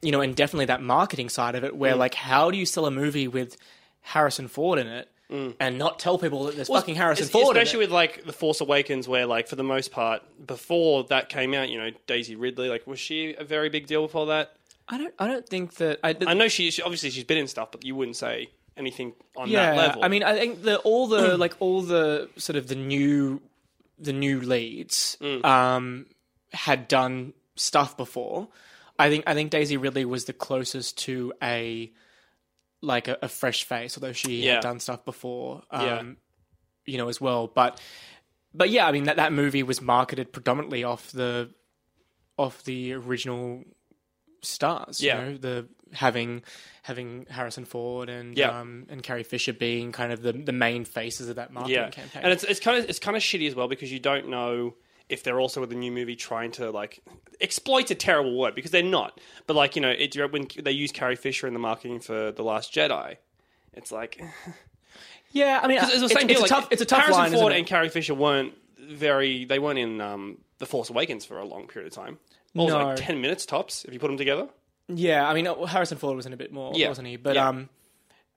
you 0.00 0.10
know, 0.10 0.20
and 0.20 0.34
definitely 0.34 0.66
that 0.66 0.82
marketing 0.82 1.28
side 1.28 1.54
of 1.54 1.62
it, 1.64 1.72
Mm. 1.72 1.76
where 1.76 1.94
like, 1.94 2.14
how 2.14 2.50
do 2.50 2.58
you 2.58 2.66
sell 2.66 2.86
a 2.86 2.90
movie 2.90 3.28
with 3.28 3.56
Harrison 4.00 4.48
Ford 4.48 4.78
in 4.80 4.86
it 4.88 5.08
and 5.60 5.78
not 5.78 5.98
tell 5.98 6.18
people 6.18 6.44
that 6.44 6.56
there's 6.56 6.68
fucking 6.68 6.94
Harrison 6.96 7.26
Ford? 7.28 7.46
Mm. 7.46 7.50
Especially 7.50 7.78
in 7.78 7.82
it? 7.82 7.86
with 7.86 7.92
like 7.92 8.24
the 8.24 8.32
Force 8.32 8.60
Awakens, 8.60 9.06
where 9.08 9.26
like 9.26 9.46
for 9.48 9.56
the 9.56 9.62
most 9.64 9.92
part, 9.92 10.22
before 10.46 11.04
that 11.04 11.28
came 11.28 11.54
out, 11.54 11.68
you 11.68 11.78
know, 11.78 11.90
Daisy 12.06 12.34
Ridley, 12.36 12.68
like 12.68 12.86
was 12.86 12.98
she 12.98 13.34
a 13.34 13.44
very 13.44 13.68
big 13.68 13.86
deal 13.86 14.02
before 14.02 14.26
that? 14.26 14.56
I 14.88 14.98
don't, 14.98 15.14
I 15.18 15.26
don't 15.28 15.48
think 15.48 15.74
that. 15.76 16.00
I, 16.02 16.16
I 16.26 16.34
know 16.34 16.48
she, 16.48 16.70
she 16.72 16.82
obviously 16.82 17.10
she's 17.10 17.24
been 17.24 17.38
in 17.38 17.46
stuff, 17.46 17.70
but 17.70 17.84
you 17.84 17.94
wouldn't 17.94 18.16
say 18.16 18.50
anything 18.76 19.12
on 19.36 19.48
yeah, 19.48 19.70
that 19.70 19.76
level. 19.76 20.04
I 20.04 20.08
mean, 20.08 20.22
I 20.22 20.38
think 20.38 20.62
the 20.62 20.78
all 20.78 21.06
the 21.08 21.36
like 21.44 21.54
all 21.60 21.82
the 21.82 22.28
sort 22.36 22.56
of 22.56 22.68
the 22.68 22.74
new 22.76 23.40
the 23.98 24.12
new 24.12 24.40
leads 24.40 25.16
Mm. 25.20 25.44
um, 25.44 26.06
had 26.52 26.88
done 26.88 27.32
stuff 27.56 27.96
before. 27.96 28.48
I 28.98 29.08
think 29.08 29.24
I 29.26 29.34
think 29.34 29.50
Daisy 29.50 29.76
Ridley 29.76 30.04
was 30.04 30.24
the 30.26 30.32
closest 30.32 30.98
to 30.98 31.32
a 31.42 31.90
like 32.80 33.08
a, 33.08 33.16
a 33.22 33.28
fresh 33.28 33.64
face, 33.64 33.96
although 33.96 34.12
she 34.12 34.44
Yeah. 34.44 34.54
had 34.54 34.62
done 34.62 34.80
stuff 34.80 35.04
before, 35.04 35.62
um, 35.70 35.86
Yeah. 35.86 36.02
you 36.86 36.98
know, 36.98 37.08
as 37.08 37.20
well. 37.20 37.46
But 37.46 37.80
but 38.54 38.70
yeah, 38.70 38.86
I 38.86 38.92
mean 38.92 39.04
that 39.04 39.16
that 39.16 39.32
movie 39.32 39.62
was 39.62 39.80
marketed 39.80 40.32
predominantly 40.32 40.82
off 40.84 41.10
the 41.12 41.50
off 42.38 42.64
the 42.64 42.92
original 42.94 43.62
stars. 44.42 45.00
Yeah. 45.02 45.24
you 45.24 45.30
know, 45.32 45.36
the 45.38 45.68
having 45.92 46.42
having 46.82 47.26
Harrison 47.30 47.64
Ford 47.64 48.08
and 48.08 48.36
Yeah. 48.36 48.58
um, 48.58 48.86
and 48.88 49.02
Carrie 49.02 49.22
Fisher 49.22 49.52
being 49.52 49.92
kind 49.92 50.12
of 50.12 50.22
the 50.22 50.32
the 50.32 50.52
main 50.52 50.84
faces 50.84 51.28
of 51.28 51.36
that 51.36 51.52
marketing 51.52 51.76
yeah, 51.76 51.90
campaign. 51.90 52.22
and 52.24 52.32
it's 52.32 52.44
it's 52.44 52.60
kind 52.60 52.78
of 52.78 52.88
it's 52.88 52.98
kind 52.98 53.16
of 53.16 53.22
shitty 53.22 53.46
as 53.46 53.54
well 53.54 53.68
because 53.68 53.92
you 53.92 53.98
don't 54.00 54.28
know. 54.28 54.74
if 55.08 55.22
they're 55.24 55.40
also 55.40 55.60
with 55.60 55.68
the 55.70 55.76
new 55.76 55.92
movie 55.92 56.16
trying 56.16 56.50
to 56.52 56.70
like 56.70 57.00
exploit's 57.40 57.90
a 57.90 57.94
terrible 57.94 58.36
word 58.38 58.54
because 58.54 58.70
they're 58.70 58.82
not. 58.82 59.20
But 59.46 59.56
like 59.56 59.76
you 59.76 59.82
know, 59.82 59.90
it, 59.90 60.14
when 60.32 60.46
they 60.58 60.70
use 60.72 60.90
Carrie 60.92 61.16
Fisher 61.16 61.46
in 61.46 61.52
the 61.52 61.58
marketing 61.60 62.00
for 62.00 62.32
the 62.32 62.42
Last 62.42 62.72
Jedi, 62.72 63.16
it's 63.74 63.92
like 63.92 64.20
Yeah, 65.32 65.60
I 65.62 65.66
mean, 65.66 65.78
it's 65.78 65.88
the 65.98 66.04
it's, 66.04 66.14
same 66.14 66.28
it's 66.30 66.32
deal. 66.34 66.38
a 66.38 66.42
like, 66.42 66.48
tough, 66.50 66.68
it's 66.70 66.82
a 66.82 66.84
tough 66.86 67.00
Harrison 67.02 67.22
line. 67.22 67.32
Ford 67.32 67.52
and 67.52 67.66
Carrie 67.66 67.88
Fisher 67.88 68.14
weren't 68.14 68.54
very. 68.78 69.44
They 69.44 69.58
weren't 69.58 69.78
in 69.78 70.00
um, 70.00 70.38
the 70.58 70.66
Force 70.66 70.90
Awakens 70.90 71.24
for 71.24 71.38
a 71.38 71.44
long 71.44 71.66
period 71.66 71.90
of 71.92 71.94
time. 71.94 72.18
What 72.52 72.68
No. 72.68 72.84
like 72.88 72.96
ten 72.96 73.20
minutes 73.20 73.46
tops 73.46 73.84
if 73.84 73.92
you 73.94 73.98
put 73.98 74.08
them 74.08 74.18
together. 74.18 74.48
Yeah, 74.88 75.28
I 75.28 75.34
mean 75.34 75.46
uh, 75.46 75.64
Harrison 75.66 75.98
Ford 75.98 76.16
was 76.16 76.26
in 76.26 76.32
a 76.32 76.36
bit 76.36 76.52
more, 76.52 76.72
Yeah. 76.74 76.88
wasn't 76.88 77.08
he? 77.08 77.16
But 77.16 77.36
Yeah. 77.36 77.48
um, 77.48 77.68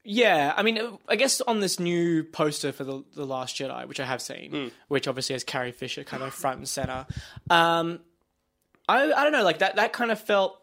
yeah, 0.04 0.54
I 0.56 0.62
mean, 0.64 0.78
uh, 0.78 0.98
I 1.08 1.16
guess 1.16 1.42
on 1.42 1.60
this 1.60 1.80
new 1.80 2.24
poster 2.24 2.72
for 2.72 2.84
the 2.84 3.04
the 3.16 3.26
Last 3.26 3.56
Jedi, 3.58 3.88
which 3.88 4.00
I 4.00 4.06
have 4.06 4.22
seen, 4.22 4.52
Hmm. 4.52 4.68
which 4.88 5.08
obviously 5.08 5.34
has 5.34 5.44
Carrie 5.44 5.72
Fisher 5.72 6.04
kind 6.04 6.22
of 6.24 6.34
front 6.34 6.58
and 6.58 6.70
center. 6.70 7.08
Um, 7.50 8.00
I 8.88 9.12
I 9.12 9.24
don't 9.24 9.32
know, 9.32 9.44
like 9.44 9.60
that 9.60 9.78
that 9.78 9.94
kind 9.94 10.12
of 10.12 10.20
felt. 10.22 10.62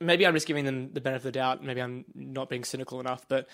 Maybe 0.00 0.26
I'm 0.26 0.34
just 0.34 0.46
giving 0.46 0.64
them 0.64 0.92
the 0.94 1.00
benefit 1.00 1.18
of 1.28 1.32
the 1.34 1.38
doubt. 1.38 1.62
Maybe 1.62 1.80
I'm 1.82 2.04
not 2.14 2.48
being 2.48 2.64
cynical 2.64 3.00
enough, 3.00 3.26
but 3.28 3.46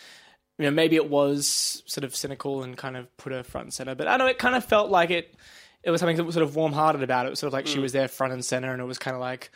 you 0.59 0.65
know, 0.65 0.71
maybe 0.71 0.97
it 0.97 1.11
was 1.11 1.83
sort 1.87 2.05
of 2.05 2.15
cynical 2.17 2.63
and 2.63 2.77
kind 2.77 2.97
of 2.97 3.15
put 3.19 3.33
her 3.33 3.43
front 3.43 3.65
and 3.67 3.75
center. 3.75 3.95
But 3.95 4.07
I 4.09 4.13
don't 4.17 4.27
know, 4.27 4.31
it 4.31 4.39
kind 4.39 4.55
of 4.55 4.65
felt 4.65 4.91
like 4.91 5.11
it. 5.11 5.35
It 5.83 5.91
was 5.91 6.01
something 6.01 6.17
that 6.17 6.25
was 6.25 6.35
sort 6.35 6.43
of 6.45 6.57
warm-hearted 6.57 7.03
about 7.03 7.27
it. 7.27 7.29
It 7.29 7.31
was 7.31 7.39
sort 7.41 7.49
of 7.49 7.53
like 7.53 7.67
Hmm. 7.67 7.75
she 7.75 7.79
was 7.81 7.93
there 7.93 8.09
front 8.09 8.33
and 8.33 8.45
center, 8.45 8.73
and 8.73 8.81
it 8.81 8.87
was 8.87 8.99
kind 8.99 9.15
of 9.15 9.21
like. 9.21 9.51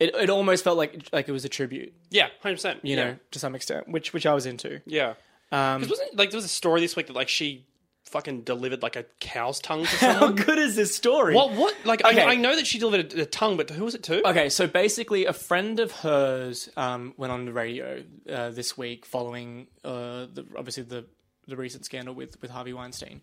It, 0.00 0.14
it 0.14 0.30
almost 0.30 0.64
felt 0.64 0.78
like 0.78 1.08
like 1.12 1.28
it 1.28 1.32
was 1.32 1.44
a 1.44 1.48
tribute 1.48 1.92
Yeah, 2.10 2.28
hundred 2.42 2.54
percent. 2.56 2.80
you 2.82 2.96
know, 2.96 3.16
to 3.32 3.38
some 3.38 3.54
extent, 3.54 3.88
which 3.88 4.12
which 4.12 4.26
I 4.26 4.34
was 4.34 4.46
into. 4.46 4.80
yeah. 4.86 5.14
Um, 5.52 5.80
'Cause 5.82 5.90
wasn't 5.90 6.16
like 6.16 6.30
there 6.30 6.38
was 6.38 6.44
a 6.44 6.48
story 6.48 6.80
this 6.80 6.96
week 6.96 7.08
that 7.08 7.12
like 7.16 7.28
she 7.28 7.66
fucking 8.04 8.40
delivered 8.42 8.82
like 8.82 8.96
a 8.96 9.04
cow's 9.20 9.60
tongue 9.60 9.84
to 9.84 9.96
how 9.96 10.12
someone. 10.20 10.34
good 10.36 10.58
is 10.58 10.74
this 10.74 10.94
story? 10.94 11.34
what? 11.34 11.52
What? 11.52 11.74
Like 11.84 12.04
Okay. 12.04 12.22
I, 12.22 12.30
I 12.32 12.34
know 12.36 12.56
that 12.56 12.66
she 12.66 12.78
delivered 12.78 13.12
a, 13.14 13.22
a 13.22 13.26
tongue, 13.26 13.56
but 13.56 13.68
who 13.70 13.84
was 13.84 13.94
it 13.94 14.02
to? 14.04 14.26
Okay, 14.28 14.48
so 14.48 14.66
basically, 14.66 15.26
a 15.26 15.32
friend 15.32 15.78
of 15.80 15.92
hers 15.92 16.68
um, 16.76 17.14
went 17.16 17.32
on 17.32 17.44
the 17.44 17.52
radio 17.52 18.02
uh, 18.28 18.50
this 18.50 18.76
week 18.78 19.04
following 19.06 19.66
uh, 19.84 20.26
the, 20.32 20.44
obviously 20.56 20.82
the 20.84 21.04
the 21.48 21.56
recent 21.56 21.84
scandal 21.84 22.14
with 22.14 22.40
with 22.40 22.50
Harvey 22.52 22.72
Weinstein, 22.72 23.20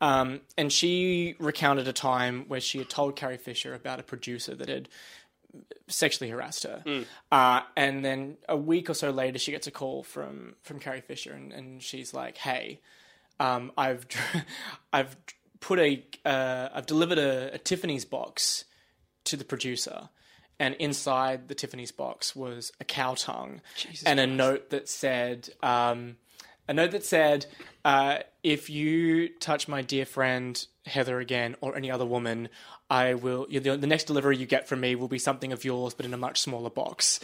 um, 0.00 0.40
and 0.56 0.72
she 0.72 1.34
recounted 1.38 1.86
a 1.88 1.92
time 1.92 2.44
where 2.48 2.60
she 2.60 2.78
had 2.78 2.88
told 2.88 3.16
Carrie 3.16 3.36
Fisher 3.36 3.74
about 3.74 4.00
a 4.00 4.02
producer 4.02 4.54
that 4.54 4.68
had 4.68 4.88
sexually 5.88 6.30
harassed 6.30 6.64
her, 6.64 6.82
uh, 7.32 7.60
and 7.76 8.04
then 8.04 8.36
a 8.48 8.56
week 8.56 8.90
or 8.90 8.94
so 8.94 9.10
later, 9.10 9.38
she 9.38 9.52
gets 9.52 9.66
a 9.66 9.70
call 9.70 10.02
from 10.02 10.54
from 10.62 10.78
Carrie 10.80 11.00
Fisher, 11.00 11.32
and, 11.32 11.52
and 11.52 11.82
she's 11.82 12.12
like, 12.14 12.36
"Hey, 12.38 12.80
um, 13.40 13.72
I've 13.76 14.06
I've 14.92 15.16
put 15.60 15.78
a 15.78 16.04
uh, 16.24 16.68
I've 16.74 16.86
delivered 16.86 17.18
a, 17.18 17.54
a 17.54 17.58
Tiffany's 17.58 18.04
box 18.04 18.64
to 19.24 19.36
the 19.36 19.44
producer." 19.44 20.08
And 20.58 20.74
inside 20.76 21.48
the 21.48 21.54
Tiffany's 21.54 21.92
box 21.92 22.34
was 22.34 22.72
a 22.80 22.84
cow 22.84 23.12
tongue 23.14 23.60
and 24.06 24.18
a 24.18 24.26
note 24.26 24.70
that 24.70 24.88
said, 24.88 25.50
um, 25.62 26.16
a 26.68 26.74
note 26.74 26.90
that 26.92 27.04
said, 27.04 27.46
uh, 27.84 28.18
"If 28.42 28.68
you 28.70 29.28
touch 29.28 29.68
my 29.68 29.82
dear 29.82 30.06
friend 30.06 30.64
Heather 30.86 31.18
again 31.20 31.56
or 31.60 31.76
any 31.76 31.90
other 31.90 32.06
woman, 32.06 32.48
I 32.88 33.14
will. 33.14 33.46
you 33.48 33.60
the, 33.60 33.76
the 33.76 33.86
next 33.86 34.04
delivery 34.04 34.36
you 34.36 34.46
get 34.46 34.68
from 34.68 34.80
me 34.80 34.94
will 34.94 35.08
be 35.08 35.18
something 35.18 35.52
of 35.52 35.64
yours, 35.64 35.94
but 35.94 36.06
in 36.06 36.14
a 36.14 36.18
much 36.18 36.40
smaller 36.40 36.70
box." 36.70 37.20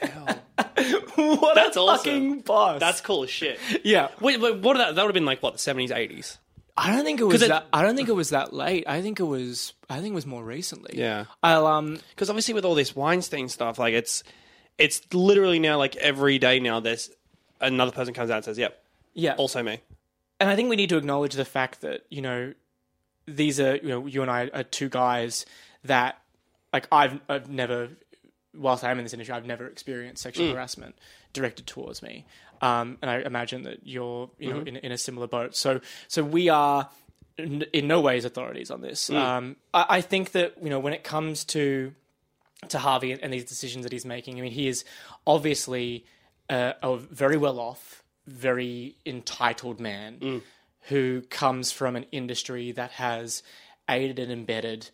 Hell. 0.00 0.38
what 1.16 1.54
That's 1.54 1.76
a 1.76 1.80
awesome. 1.80 2.04
fucking 2.04 2.40
boss! 2.40 2.80
That's 2.80 3.00
cool 3.00 3.24
as 3.24 3.30
shit. 3.30 3.58
yeah. 3.82 4.08
Wait, 4.20 4.40
wait, 4.40 4.58
what? 4.60 4.76
That, 4.76 4.94
that 4.94 5.02
would 5.02 5.08
have 5.08 5.14
been 5.14 5.24
like 5.24 5.42
what 5.42 5.54
the 5.54 5.58
seventies, 5.58 5.90
eighties. 5.90 6.38
I 6.76 6.90
don't 6.90 7.04
think 7.04 7.20
it 7.20 7.24
was 7.24 7.42
it- 7.42 7.48
that. 7.48 7.66
I 7.72 7.82
don't 7.82 7.94
think 7.96 8.08
it 8.08 8.14
was 8.14 8.30
that 8.30 8.52
late. 8.52 8.84
I 8.88 9.00
think 9.02 9.20
it 9.20 9.24
was. 9.24 9.72
I 9.88 10.00
think 10.00 10.12
it 10.12 10.14
was 10.14 10.26
more 10.26 10.42
recently. 10.44 10.98
Yeah. 10.98 11.26
I'll 11.42 11.66
um. 11.66 11.98
Because 12.10 12.30
obviously 12.30 12.54
with 12.54 12.64
all 12.64 12.74
this 12.74 12.94
Weinstein 12.96 13.48
stuff, 13.48 13.78
like 13.78 13.94
it's 13.94 14.24
it's 14.76 15.00
literally 15.12 15.60
now 15.60 15.78
like 15.78 15.94
every 15.96 16.38
day 16.38 16.58
now 16.58 16.80
there's 16.80 17.10
another 17.60 17.92
person 17.92 18.14
comes 18.14 18.30
out 18.30 18.36
and 18.36 18.44
says, 18.44 18.58
"Yep, 18.58 18.82
Yeah. 19.14 19.34
also 19.36 19.62
me." 19.62 19.80
and 20.40 20.50
I 20.50 20.56
think 20.56 20.68
we 20.68 20.76
need 20.76 20.88
to 20.88 20.96
acknowledge 20.96 21.34
the 21.34 21.44
fact 21.44 21.80
that 21.82 22.04
you 22.10 22.20
know 22.20 22.54
these 23.26 23.60
are 23.60 23.76
you 23.76 23.88
know 23.88 24.06
you 24.06 24.20
and 24.22 24.30
I 24.30 24.50
are 24.52 24.64
two 24.64 24.88
guys 24.88 25.46
that 25.84 26.18
like 26.72 26.88
I've 26.92 27.20
I've 27.28 27.48
never 27.48 27.88
whilst 28.52 28.84
I 28.84 28.90
am 28.90 28.98
in 28.98 29.04
this 29.04 29.12
industry 29.12 29.34
I've 29.34 29.46
never 29.46 29.66
experienced 29.66 30.22
sexual 30.22 30.52
harassment 30.52 30.96
directed 31.32 31.66
towards 31.66 32.02
me. 32.02 32.26
Um, 32.62 32.98
and 33.02 33.10
I 33.10 33.18
imagine 33.20 33.62
that 33.62 33.80
you're 33.84 34.30
you 34.38 34.50
know 34.52 34.60
in, 34.60 34.76
in 34.76 34.92
a 34.92 34.98
similar 34.98 35.26
boat. 35.26 35.56
So 35.56 35.80
so 36.08 36.22
we 36.22 36.48
are 36.48 36.88
in, 37.38 37.62
in 37.72 37.88
no 37.88 38.00
ways 38.00 38.24
authorities 38.24 38.70
on 38.70 38.80
this. 38.80 39.10
Um, 39.10 39.56
I, 39.72 39.86
I 39.88 40.00
think 40.00 40.32
that 40.32 40.54
you 40.62 40.70
know 40.70 40.78
when 40.80 40.92
it 40.92 41.04
comes 41.04 41.44
to 41.46 41.94
to 42.68 42.78
Harvey 42.78 43.12
and 43.12 43.32
these 43.32 43.44
decisions 43.44 43.84
that 43.84 43.92
he's 43.92 44.04
making 44.06 44.38
I 44.38 44.42
mean 44.42 44.52
he 44.52 44.66
is 44.68 44.84
obviously 45.26 46.04
uh, 46.48 46.72
a 46.82 46.96
very 46.96 47.36
well 47.36 47.58
off 47.58 48.02
very 48.26 48.96
entitled 49.04 49.80
man 49.80 50.42
who 50.88 51.22
comes 51.22 51.72
from 51.72 51.96
an 51.96 52.06
industry 52.12 52.72
that 52.72 52.90
has 52.92 53.42
aided 53.88 54.18
and 54.18 54.32
embedded 54.32 54.90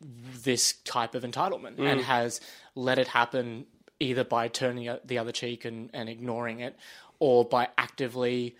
this 0.00 0.72
type 0.84 1.14
of 1.14 1.22
entitlement 1.22 1.78
and 1.78 2.00
has 2.00 2.40
let 2.74 2.98
it 2.98 3.08
happen 3.08 3.66
either 4.00 4.24
by 4.24 4.48
turning 4.48 4.94
the 5.04 5.18
other 5.18 5.32
cheek 5.32 5.64
and, 5.64 5.90
and 5.92 6.08
ignoring 6.08 6.60
it 6.60 6.76
or 7.18 7.44
by 7.44 7.68
actively 7.78 8.56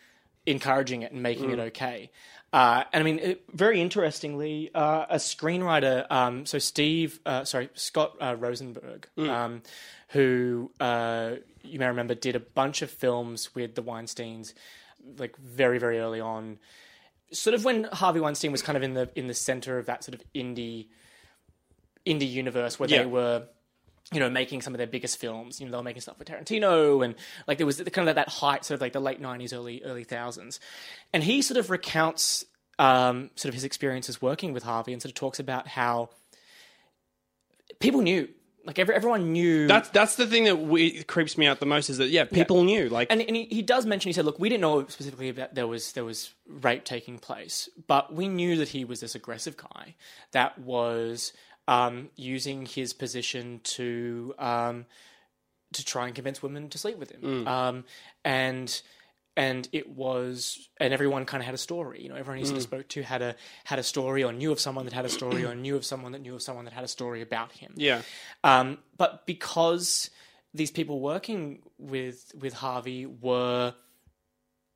encouraging 0.46 1.02
it 1.02 1.12
and 1.12 1.22
making 1.22 1.50
it 1.50 1.58
okay. 1.58 2.10
Uh, 2.52 2.84
and 2.92 3.00
I 3.00 3.04
mean, 3.04 3.18
it, 3.18 3.44
very 3.52 3.80
interestingly, 3.80 4.70
uh, 4.74 5.06
a 5.08 5.16
screenwriter, 5.16 6.10
um, 6.10 6.44
so 6.44 6.58
Steve, 6.58 7.18
uh, 7.24 7.44
sorry, 7.44 7.70
Scott 7.74 8.14
uh, 8.20 8.36
Rosenberg, 8.38 9.08
um, 9.30 9.62
who 10.08 10.70
uh, 10.78 11.36
you 11.62 11.78
may 11.78 11.86
remember 11.86 12.14
did 12.14 12.36
a 12.36 12.40
bunch 12.40 12.82
of 12.82 12.90
films 12.90 13.54
with 13.54 13.74
the 13.74 13.82
Weinsteins, 13.82 14.54
like 15.18 15.36
very, 15.36 15.78
very 15.78 15.98
early 15.98 16.20
on. 16.20 16.58
Sort 17.32 17.54
of 17.54 17.64
when 17.64 17.84
Harvey 17.84 18.20
Weinstein 18.20 18.52
was 18.52 18.62
kind 18.62 18.76
of 18.76 18.82
in 18.82 18.94
the 18.94 19.10
in 19.14 19.26
the 19.26 19.34
center 19.34 19.78
of 19.78 19.86
that 19.86 20.04
sort 20.04 20.14
of 20.14 20.22
indie 20.34 20.88
indie 22.06 22.30
universe 22.30 22.78
where 22.78 22.88
Yeah. 22.88 23.00
they 23.00 23.06
were 23.06 23.46
you 24.12 24.20
know, 24.20 24.28
making 24.28 24.60
some 24.60 24.74
of 24.74 24.78
their 24.78 24.86
biggest 24.86 25.16
films. 25.16 25.58
You 25.58 25.64
know, 25.64 25.72
they 25.72 25.76
were 25.78 25.82
making 25.84 26.02
stuff 26.02 26.18
with 26.18 26.28
Tarantino, 26.28 27.02
and 27.02 27.14
like 27.46 27.56
there 27.56 27.66
was 27.66 27.80
kind 27.92 28.08
of 28.10 28.16
that 28.16 28.28
height, 28.28 28.62
sort 28.62 28.74
of 28.74 28.80
like 28.82 28.92
the 28.92 29.00
late 29.00 29.22
'90s, 29.22 29.54
early 29.54 29.82
early 29.84 30.04
thousands. 30.04 30.60
And 31.14 31.22
he 31.24 31.40
sort 31.40 31.56
of 31.56 31.70
recounts 31.70 32.44
um, 32.78 33.30
sort 33.36 33.48
of 33.50 33.54
his 33.54 33.64
experiences 33.64 34.20
working 34.20 34.52
with 34.52 34.64
Harvey, 34.64 34.92
and 34.92 35.00
sort 35.00 35.10
of 35.12 35.14
talks 35.14 35.38
about 35.38 35.66
how 35.68 36.10
people 37.78 38.02
knew, 38.02 38.28
like 38.64 38.78
every, 38.78 38.94
everyone 38.94 39.32
knew. 39.32 39.66
That's 39.66 39.88
that's 39.90 40.16
the 40.16 40.26
thing 40.26 40.44
that 40.44 40.56
we, 40.56 41.02
creeps 41.04 41.36
me 41.36 41.46
out 41.46 41.60
the 41.60 41.66
most 41.66 41.90
is 41.90 41.98
that 41.98 42.08
yeah, 42.08 42.24
people 42.24 42.64
knew 42.64 42.88
like 42.88 43.08
and, 43.10 43.20
and 43.20 43.36
he, 43.36 43.44
he 43.44 43.62
does 43.62 43.86
mention 43.86 44.08
he 44.08 44.12
said 44.12 44.24
look 44.24 44.38
we 44.38 44.48
didn't 44.48 44.60
know 44.60 44.86
specifically 44.86 45.30
that 45.32 45.54
there 45.54 45.66
was 45.66 45.92
there 45.92 46.04
was 46.04 46.32
rape 46.46 46.84
taking 46.84 47.18
place 47.18 47.68
but 47.86 48.14
we 48.14 48.28
knew 48.28 48.56
that 48.56 48.68
he 48.68 48.84
was 48.84 49.00
this 49.00 49.14
aggressive 49.14 49.56
guy 49.56 49.94
that 50.32 50.58
was 50.58 51.32
um, 51.68 52.10
using 52.16 52.66
his 52.66 52.92
position 52.92 53.60
to 53.64 54.34
um, 54.38 54.86
to 55.72 55.84
try 55.84 56.06
and 56.06 56.14
convince 56.14 56.42
women 56.42 56.68
to 56.68 56.78
sleep 56.78 56.98
with 56.98 57.10
him 57.10 57.46
um, 57.48 57.84
and 58.24 58.82
and 59.36 59.68
it 59.72 59.88
was 59.88 60.68
and 60.78 60.92
everyone 60.92 61.24
kind 61.24 61.40
of 61.40 61.46
had 61.46 61.54
a 61.54 61.58
story 61.58 62.02
you 62.02 62.08
know 62.08 62.14
everyone 62.14 62.38
he 62.38 62.44
sort 62.44 62.56
of 62.56 62.62
spoke 62.62 62.88
to 62.88 63.02
had 63.02 63.22
a 63.22 63.34
had 63.64 63.78
a 63.78 63.82
story 63.82 64.22
or 64.22 64.32
knew 64.32 64.52
of 64.52 64.60
someone 64.60 64.84
that 64.84 64.92
had 64.92 65.04
a 65.04 65.08
story 65.08 65.44
or 65.44 65.54
knew 65.54 65.76
of 65.76 65.84
someone 65.84 66.12
that 66.12 66.20
knew 66.20 66.34
of 66.34 66.42
someone 66.42 66.64
that 66.64 66.74
had 66.74 66.84
a 66.84 66.88
story 66.88 67.22
about 67.22 67.52
him. 67.52 67.72
Yeah, 67.76 68.02
um, 68.44 68.78
but 68.96 69.26
because 69.26 70.10
these 70.54 70.70
people 70.70 71.00
working 71.00 71.62
with 71.78 72.32
with 72.38 72.52
Harvey 72.52 73.06
were 73.06 73.74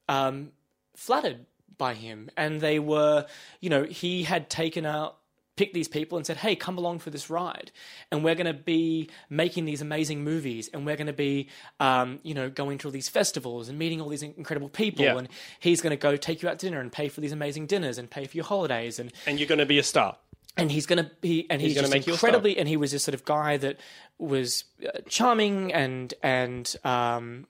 um, 0.08 0.52
flattered 0.96 1.46
by 1.76 1.94
him, 1.94 2.30
and 2.36 2.60
they 2.60 2.78
were, 2.78 3.26
you 3.60 3.70
know, 3.70 3.84
he 3.84 4.22
had 4.22 4.48
taken 4.48 4.86
out 4.86 5.18
picked 5.56 5.75
these 5.75 5.88
people 5.88 6.16
and 6.18 6.26
said, 6.26 6.36
"Hey, 6.36 6.54
come 6.56 6.78
along 6.78 6.98
for 7.00 7.10
this 7.10 7.28
ride, 7.30 7.70
and 8.12 8.22
we're 8.22 8.34
going 8.34 8.46
to 8.46 8.52
be 8.54 9.08
making 9.30 9.64
these 9.64 9.80
amazing 9.82 10.22
movies, 10.22 10.68
and 10.72 10.86
we're 10.86 10.96
going 10.96 11.06
to 11.06 11.12
be, 11.12 11.48
um, 11.80 12.20
you 12.22 12.34
know, 12.34 12.48
going 12.50 12.78
to 12.78 12.88
all 12.88 12.92
these 12.92 13.08
festivals 13.08 13.68
and 13.68 13.78
meeting 13.78 14.00
all 14.00 14.08
these 14.08 14.22
incredible 14.22 14.68
people, 14.68 15.04
Yeah. 15.04 15.16
and 15.18 15.28
he's 15.60 15.80
going 15.80 15.90
to 15.90 15.96
go 15.96 16.16
take 16.16 16.42
you 16.42 16.48
out 16.48 16.58
to 16.58 16.66
dinner 16.66 16.80
and 16.80 16.92
pay 16.92 17.08
for 17.08 17.20
these 17.20 17.32
amazing 17.32 17.66
dinners 17.66 17.98
and 17.98 18.10
pay 18.10 18.26
for 18.26 18.36
your 18.36 18.44
holidays 18.46 18.98
and 18.98 19.12
and 19.26 19.38
you're 19.40 19.48
going 19.48 19.58
to 19.58 19.66
be 19.66 19.78
a 19.78 19.82
star. 19.82 20.16
and 20.58 20.70
he's 20.72 20.86
gonna 20.86 21.10
be 21.20 21.46
and 21.50 21.60
he's, 21.60 21.75
gonna 21.75 21.82
just 21.84 21.92
make 21.92 22.06
you 22.06 22.14
a 22.14 22.16
star. 22.16 22.28
incredibly 22.28 22.56
and 22.58 22.66
he 22.66 22.76
was 22.78 22.90
this 22.92 23.02
sort 23.04 23.14
of 23.14 23.25
guy 23.26 23.58
that 23.58 23.78
was 24.18 24.64
uh, 24.86 25.00
charming 25.08 25.70
and 25.75 26.14
and 26.22 26.76
um 26.82 27.46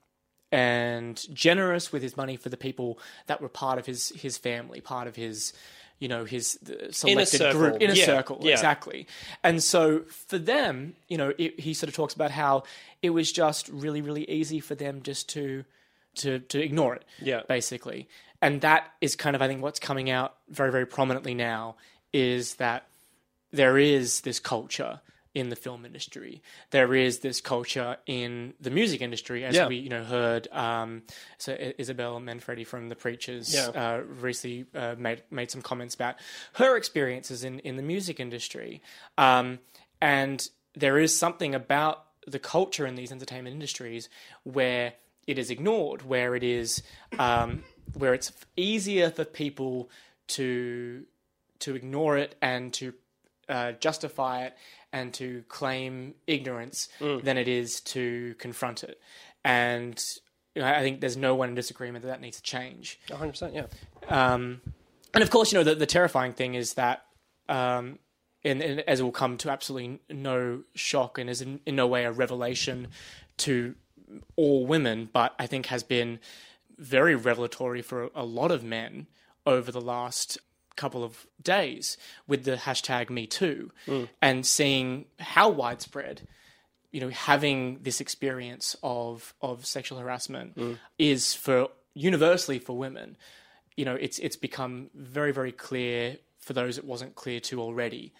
and 0.53 1.25
generous 1.35 1.93
with 1.93 2.03
his 2.03 2.17
money 2.17 2.37
for 2.37 2.49
the 2.49 2.57
people 2.57 2.99
that 3.27 3.41
were 3.41 3.49
part 3.49 3.79
of 3.79 3.87
his 3.87 4.11
his 4.11 4.39
family 4.39 4.81
part 4.81 5.07
of 5.09 5.17
his 5.17 5.53
you 5.99 6.09
know 6.09 6.25
his 6.25 6.59
selected 6.91 7.39
circle. 7.39 7.61
group 7.61 7.77
inner 7.81 7.95
Yeah, 7.95 8.05
circle 8.05 8.39
yeah. 8.43 8.53
exactly 8.53 9.07
and 9.43 9.63
so 9.63 10.01
for 10.29 10.39
them 10.39 10.95
you 11.09 11.17
know 11.19 11.33
it, 11.39 11.59
he 11.61 11.73
sort 11.75 11.89
of 11.89 11.95
talks 11.95 12.15
about 12.15 12.31
how 12.31 12.65
it 13.03 13.11
was 13.11 13.33
just 13.33 13.69
really 13.69 14.03
really 14.03 14.29
easy 14.31 14.61
for 14.61 14.75
them 14.75 15.03
just 15.03 15.29
to 15.31 15.65
to 16.17 16.39
to 16.41 16.63
ignore 16.63 16.95
it 16.95 17.05
Yeah. 17.21 17.43
basically 17.49 18.09
and 18.43 18.61
that 18.61 18.93
is 19.01 19.17
kind 19.17 19.35
of 19.37 19.43
i 19.43 19.49
think 19.49 19.63
what's 19.63 19.81
coming 19.81 20.11
out 20.11 20.37
very 20.49 20.71
very 20.71 20.87
prominently 20.87 21.35
now 21.35 21.77
is 22.13 22.55
that 22.57 22.87
there 23.53 23.79
is 23.79 24.21
this 24.23 24.39
culture 24.41 25.01
in 25.37 25.51
the 25.51 25.57
film 25.57 25.85
industry. 25.85 26.41
There 26.71 26.95
is 26.95 27.19
this 27.19 27.43
culture 27.43 27.99
in 28.07 28.55
the 28.59 28.71
music 28.71 29.03
industry, 29.03 29.45
as 29.45 29.55
Yeah. 29.55 29.69
we 29.69 29.77
you 29.77 29.91
know 29.91 30.03
heard. 30.03 30.49
Um, 30.51 31.03
so 31.37 31.55
Isabel 31.77 32.19
Manfredi 32.21 32.65
from 32.65 32.89
The 32.89 32.97
Preatures 32.97 33.53
Yeah. 33.53 33.69
uh, 33.69 33.99
recently 34.27 34.65
uh, 34.75 34.95
made 34.99 35.23
made 35.31 35.51
some 35.51 35.61
comments 35.61 35.95
about 35.95 36.15
her 36.55 36.77
experiences 36.77 37.45
in 37.45 37.59
in 37.61 37.77
the 37.77 37.83
music 37.83 38.19
industry, 38.19 38.81
um, 39.19 39.59
and 40.01 40.49
there 40.75 40.99
is 40.99 41.17
something 41.17 41.55
about 41.55 42.05
the 42.27 42.39
culture 42.39 42.87
in 42.87 42.95
these 42.97 43.13
entertainment 43.13 43.53
industries 43.53 44.09
where 44.45 44.95
it 45.27 45.39
is 45.39 45.51
ignored, 45.51 46.01
where 46.03 46.35
it 46.35 46.43
is 46.43 46.83
um, 47.19 47.63
where 47.93 48.15
it's 48.15 48.33
easier 48.57 49.11
for 49.11 49.25
people 49.27 49.91
to 50.29 51.05
to 51.59 51.75
ignore 51.77 52.17
it 52.17 52.35
and 52.41 52.73
to 52.75 52.95
uh, 53.49 53.73
justify 53.73 54.45
it 54.47 54.55
and 54.97 55.13
to 55.13 55.45
claim 55.49 56.15
ignorance 56.27 56.89
than 57.23 57.37
it 57.37 57.49
is 57.49 57.81
to 57.83 58.35
confront 58.39 58.83
it. 58.83 58.99
And 59.45 60.03
you 60.55 60.63
know, 60.63 60.69
I 60.69 60.81
think 60.81 61.03
there's 61.03 61.19
no 61.19 61.35
one 61.35 61.51
in 61.51 61.55
disagreement 61.55 62.03
that 62.03 62.09
that 62.09 62.23
needs 62.23 62.39
to 62.39 62.43
change. 62.43 62.99
100%, 63.09 63.55
yeah. 63.55 63.67
Um, 64.09 64.63
and 65.13 65.23
of 65.23 65.29
course, 65.29 65.53
you 65.53 65.59
know, 65.59 65.65
the, 65.65 65.75
the 65.75 65.85
terrifying 65.85 66.33
thing 66.33 66.55
is 66.55 66.75
that, 66.75 67.05
um, 67.51 67.99
and, 68.43 68.63
and 68.63 68.81
as 68.89 69.01
it 69.01 69.03
will 69.03 69.13
come 69.13 69.37
to 69.39 69.51
absolutely 69.51 70.01
no 70.09 70.63
shock 70.75 71.19
and 71.19 71.29
is 71.29 71.43
in, 71.43 71.61
in 71.67 71.77
no 71.77 71.87
way 71.87 72.07
a 72.07 72.11
revelation 72.11 72.89
to 73.39 73.75
all 74.37 74.67
women, 74.67 75.11
but 75.13 75.35
I 75.39 75.47
think 75.47 75.67
has 75.67 75.83
been 75.83 76.21
very 76.79 77.15
revelatory 77.15 77.83
for 77.83 78.11
a 78.15 78.25
lot 78.25 78.51
of 78.51 78.65
men 78.65 79.09
over 79.45 79.71
the 79.71 79.81
last 79.81 80.39
couple 80.77 81.03
of 81.03 81.27
days 81.43 81.97
with 82.27 82.45
the 82.45 82.57
hashtag 82.57 83.11
Me 83.11 83.27
Too 83.27 83.71
hmm. 83.87 84.05
and 84.21 84.45
seeing 84.47 85.07
how 85.19 85.49
widespread 85.49 86.23
you 86.93 87.01
know 87.01 87.09
having 87.11 87.81
this 87.83 88.01
experience 88.01 88.77
of 88.83 89.35
of 89.41 89.67
sexual 89.67 89.99
harassment 89.99 90.53
hmm. 90.55 90.73
is 90.99 91.35
for 91.35 91.69
universally 91.95 92.59
for 92.59 92.77
women. 92.77 93.17
You 93.77 93.85
know 93.85 93.95
it's 93.95 94.19
it's 94.19 94.37
become 94.37 94.91
very 94.95 95.33
very 95.33 95.53
clear 95.53 96.17
for 96.39 96.53
those 96.53 96.79
it 96.79 96.85
wasn't 96.85 97.15
clear 97.15 97.41
to 97.41 97.61
already 97.61 98.15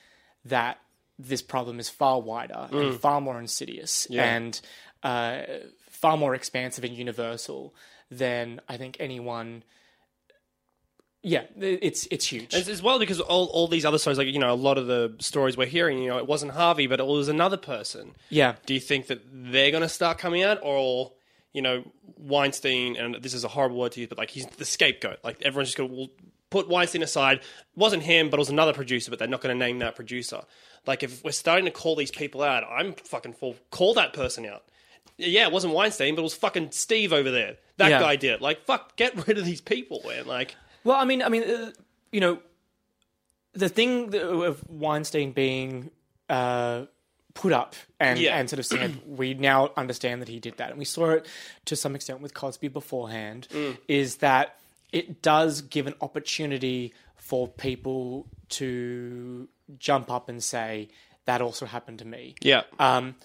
that 0.45 0.79
this 1.19 1.41
problem 1.41 1.81
is 1.81 1.89
far 1.89 2.21
wider 2.21 2.69
and 2.71 2.91
hmm. 2.91 2.97
far 2.97 3.21
more 3.21 3.41
insidious 3.41 4.07
and 4.11 4.61
uh, 5.03 5.43
far 5.89 6.17
more 6.17 6.35
expansive 6.35 6.85
and 6.85 6.95
universal 6.95 7.75
than 8.11 8.61
I 8.69 8.77
think 8.77 8.97
anyone. 9.01 9.63
Yeah, 11.29 11.43
it's 11.59 12.07
it's 12.13 12.25
huge. 12.25 12.55
As, 12.55 12.69
as 12.69 12.81
well 12.81 13.01
because 13.01 13.21
all, 13.21 13.47
all 13.47 13.67
these 13.67 13.85
other 13.85 13.99
stories, 13.99 14.17
like, 14.17 14.29
you 14.29 14.39
know, 14.39 14.53
a 14.53 14.55
lot 14.55 14.79
of 14.79 14.87
the 14.87 15.13
stories 15.19 15.57
we're 15.57 15.67
hearing, 15.67 15.99
you 15.99 16.09
know, 16.09 16.19
it 16.19 16.27
wasn't 16.29 16.53
Harvey, 16.53 16.87
but 16.87 17.01
it 17.01 17.07
was 17.07 17.27
another 17.27 17.57
person. 17.57 18.13
yeah, 18.31 18.55
Do 18.65 18.75
you 18.75 18.79
think 18.81 19.09
that 19.09 19.23
they're 19.33 19.73
going 19.73 19.83
to 19.83 19.89
start 19.89 20.19
coming 20.19 20.45
out 20.45 20.61
or, 20.63 21.11
you 21.53 21.63
know, 21.63 21.83
Weinstein, 22.17 22.97
and 22.97 23.17
this 23.23 23.35
is 23.35 23.43
a 23.43 23.49
horrible 23.49 23.77
word 23.77 23.93
to 23.93 24.01
use, 24.01 24.09
but 24.09 24.19
like 24.19 24.31
he's 24.31 24.47
the 24.47 24.65
scapegoat. 24.65 25.19
Like 25.25 25.43
everyone's 25.43 25.69
just 25.75 25.79
going 25.79 25.91
to 25.91 26.11
put 26.51 26.69
Weinstein 26.69 27.03
aside. 27.03 27.39
It 27.39 27.45
wasn't 27.75 28.05
him, 28.05 28.31
but 28.31 28.37
it 28.37 28.41
was 28.41 28.51
another 28.51 28.73
producer, 28.73 29.11
but 29.11 29.19
they're 29.19 29.27
not 29.27 29.41
going 29.41 29.53
to 29.53 29.59
name 29.59 29.81
that 29.81 29.97
producer. 29.97 30.43
Like 30.87 31.03
if 31.03 31.25
we're 31.25 31.33
starting 31.33 31.65
to 31.65 31.73
call 31.73 31.97
these 31.97 32.13
people 32.13 32.43
out, 32.43 32.63
I'm 32.71 32.93
fucking 32.95 33.33
full. 33.33 33.57
Call 33.71 33.95
that 33.95 34.13
person 34.13 34.47
out. 34.47 34.63
Yeah, 35.19 35.47
it 35.47 35.53
wasn't 35.53 35.75
Weinstein, 35.75 36.15
but 36.15 36.21
it 36.21 36.25
was 36.25 36.35
fucking 36.35 36.71
Steve 36.71 37.13
over 37.13 37.31
there. 37.33 37.57
That 37.79 37.91
Yeah. 37.91 37.99
guy 38.01 38.15
did 38.17 38.35
it. 38.35 38.41
Like, 38.43 38.65
fuck, 38.65 38.97
get 38.97 39.27
rid 39.27 39.39
of 39.39 39.45
these 39.45 39.61
people, 39.61 40.03
man. 40.07 40.27
Like, 40.27 40.55
Well, 40.87 40.97
I 40.97 41.05
mean, 41.05 41.21
I 41.23 41.29
mean, 41.29 41.43
uh, 41.43 41.73
you 42.13 42.21
know, 42.21 42.39
the 43.55 43.69
thing 43.69 44.11
that, 44.11 44.23
of 44.23 44.63
Weinstein 44.69 45.33
being 45.33 45.91
uh, 46.29 46.85
put 47.35 47.53
up 47.53 47.75
and 47.99 48.19
Yeah. 48.19 48.37
and 48.39 48.49
sort 48.49 48.61
of 48.61 48.67
said, 48.67 49.01
we 49.07 49.35
now 49.35 49.73
understand 49.77 50.23
that 50.23 50.29
he 50.29 50.39
did 50.41 50.57
that, 50.59 50.71
and 50.71 50.79
we 50.79 50.85
saw 50.85 51.11
it 51.11 51.27
to 51.65 51.75
some 51.77 51.95
extent 51.97 52.21
with 52.21 52.35
Cosby 52.35 52.69
beforehand, 52.69 53.49
is 53.89 54.17
that 54.17 54.59
it 54.93 55.23
does 55.23 55.61
give 55.63 55.87
an 55.89 55.95
opportunity 56.01 56.95
for 57.17 57.49
people 57.49 58.27
to 58.51 59.49
jump 59.79 60.11
up 60.11 60.29
and 60.29 60.43
say 60.43 60.89
that 61.25 61.41
also 61.43 61.67
happened 61.67 61.99
to 61.99 62.05
me. 62.05 62.37
yeah, 62.41 62.63
Um, 62.79 63.17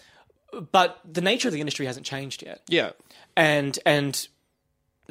but 0.71 0.99
the 1.09 1.21
nature 1.21 1.47
of 1.47 1.53
the 1.53 1.59
industry 1.59 1.85
hasn't 1.85 2.05
changed 2.07 2.41
yet, 2.41 2.61
yeah. 2.67 2.91
and 3.37 3.77
and 3.85 4.27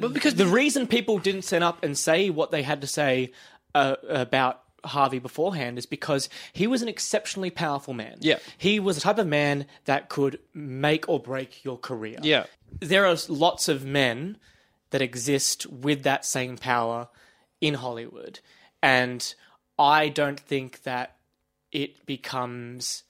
But 0.01 0.13
because 0.13 0.35
the 0.35 0.47
reason 0.47 0.87
people 0.87 1.19
didn't 1.19 1.43
stand 1.43 1.63
up 1.63 1.83
and 1.83 1.97
say 1.97 2.29
what 2.29 2.51
they 2.51 2.63
had 2.63 2.81
to 2.81 2.87
say 2.87 3.31
uh, 3.73 3.95
about 4.09 4.63
Harvey 4.83 5.19
beforehand 5.19 5.77
is 5.77 5.85
because 5.85 6.27
he 6.53 6.67
was 6.67 6.81
an 6.81 6.87
exceptionally 6.87 7.51
powerful 7.51 7.93
man. 7.93 8.17
Yeah. 8.19 8.39
He 8.57 8.79
was 8.79 8.95
the 8.95 9.01
type 9.01 9.17
of 9.19 9.27
man 9.27 9.65
that 9.85 10.09
could 10.09 10.39
make 10.53 11.07
or 11.07 11.19
break 11.19 11.63
your 11.63 11.77
career. 11.77 12.17
yeah, 12.21 12.45
There 12.79 13.05
are 13.05 13.15
lots 13.29 13.67
of 13.67 13.85
men 13.85 14.37
that 14.89 15.01
exist 15.01 15.67
with 15.67 16.03
that 16.03 16.25
same 16.25 16.57
power 16.57 17.07
in 17.61 17.75
Hollywood. 17.75 18.39
And 18.81 19.33
I 19.77 20.09
don't 20.09 20.39
think 20.39 20.83
that 20.83 21.15
it 21.71 22.05
becomes 22.05 23.03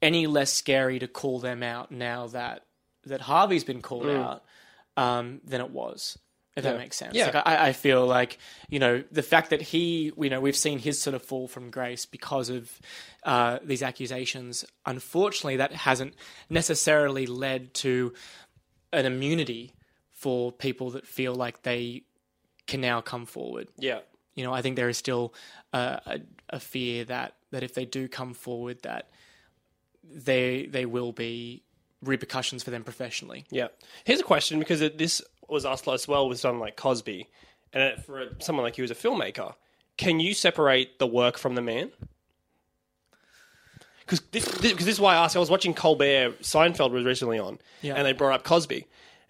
any 0.00 0.26
less 0.26 0.52
scary 0.52 0.98
to 1.00 1.08
call 1.08 1.40
them 1.40 1.62
out 1.62 1.90
now 1.90 2.28
that 2.28 2.64
that 3.04 3.22
Harvey's 3.22 3.64
been 3.64 3.80
called 3.82 4.06
out 4.06 4.44
um, 4.98 5.40
than 5.44 5.60
it 5.60 5.70
was. 5.70 6.18
If 6.56 6.64
that 6.64 6.76
makes 6.76 6.96
sense. 6.96 7.14
Yeah. 7.14 7.26
Like 7.26 7.46
I, 7.46 7.68
I 7.68 7.72
feel 7.72 8.04
like 8.04 8.36
you 8.68 8.80
know 8.80 9.04
the 9.12 9.22
fact 9.22 9.50
that 9.50 9.62
he, 9.62 10.12
you 10.18 10.28
know, 10.28 10.40
we've 10.40 10.56
seen 10.56 10.80
his 10.80 11.00
sort 11.00 11.14
of 11.14 11.22
fall 11.22 11.46
from 11.46 11.70
grace 11.70 12.04
because 12.04 12.50
of 12.50 12.80
uh, 13.22 13.60
these 13.62 13.80
accusations. 13.80 14.64
Unfortunately, 14.84 15.58
that 15.58 15.72
hasn't 15.72 16.14
necessarily 16.50 17.26
led 17.26 17.74
to 17.74 18.12
an 18.92 19.06
immunity 19.06 19.72
for 20.10 20.50
people 20.50 20.90
that 20.90 21.06
feel 21.06 21.32
like 21.32 21.62
they 21.62 22.02
can 22.66 22.80
now 22.80 23.00
come 23.00 23.24
forward. 23.24 23.68
yeah. 23.78 24.00
You 24.34 24.44
know, 24.44 24.52
I 24.52 24.62
think 24.62 24.76
there 24.76 24.88
is 24.88 24.96
still 24.96 25.34
uh, 25.72 25.98
a, 26.06 26.20
a 26.50 26.60
fear 26.60 27.04
that 27.04 27.34
that 27.50 27.62
if 27.62 27.74
they 27.74 27.84
do 27.84 28.08
come 28.08 28.34
forward, 28.34 28.82
that 28.82 29.10
they 30.02 30.66
they 30.66 30.86
will 30.86 31.12
be 31.12 31.62
repercussions 32.02 32.62
for 32.62 32.70
them 32.70 32.84
professionally. 32.84 33.44
Yeah. 33.50 33.68
Here's 34.04 34.20
a 34.20 34.24
question 34.24 34.58
because 34.58 34.80
it, 34.80 34.98
this 34.98 35.20
was 35.48 35.64
asked 35.66 35.88
as 35.88 36.06
well 36.06 36.28
with 36.28 36.38
someone 36.38 36.60
like 36.60 36.76
Cosby, 36.76 37.28
and 37.72 37.82
it, 37.82 38.04
for 38.04 38.28
someone 38.38 38.64
like 38.64 38.78
you 38.78 38.84
as 38.84 38.90
a 38.90 38.94
filmmaker, 38.94 39.54
can 39.96 40.20
you 40.20 40.34
separate 40.34 40.98
the 40.98 41.06
work 41.06 41.38
from 41.38 41.54
the 41.54 41.62
man? 41.62 41.90
Because 44.00 44.20
this, 44.30 44.44
this, 44.60 44.72
'cause 44.72 44.84
this 44.86 44.94
is 44.94 45.00
why 45.00 45.14
I 45.14 45.24
asked. 45.24 45.36
I 45.36 45.38
was 45.40 45.50
watching 45.50 45.74
Colbert. 45.74 46.40
Seinfeld 46.40 46.92
was 46.92 47.04
recently 47.04 47.38
on, 47.38 47.58
Yeah. 47.82 47.94
and 47.94 48.06
they 48.06 48.12
brought 48.12 48.32
up 48.34 48.44
Cosby, 48.44 48.86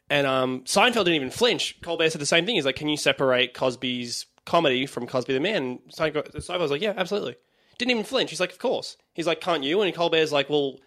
and 0.09 0.27
um, 0.27 0.61
Seinfeld 0.65 1.05
didn't 1.05 1.15
even 1.15 1.31
flinch. 1.31 1.81
Colbert 1.83 2.11
said 2.11 2.21
the 2.21 2.27
same 2.27 2.47
thing. 2.47 2.55
He's 2.55 2.65
like, 2.65 2.77
"Can 2.77 2.89
you 2.89 2.97
separate 2.97 3.55
Cosby's 3.55 4.27
comedy 4.45 4.87
from 4.87 5.07
Cosby 5.09 5.33
the 5.35 5.41
man?" 5.41 5.57
And 5.57 5.79
Seinfeld, 5.93 6.33
Seinfeld 6.37 6.61
was 6.61 6.71
like, 6.71 6.81
"Yeah, 6.83 6.95
absolutely." 6.97 7.35
Didn't 7.79 7.91
even 7.93 8.05
flinch. 8.05 8.31
He's 8.31 8.41
like, 8.41 8.53
"Of 8.53 8.59
course." 8.59 8.97
He's 9.15 9.27
like, 9.27 9.41
"Can't 9.41 9.65
you?" 9.65 9.81
And 9.81 9.93
Colbert's 9.95 10.33
like, 10.33 10.49
"Well." 10.49 10.79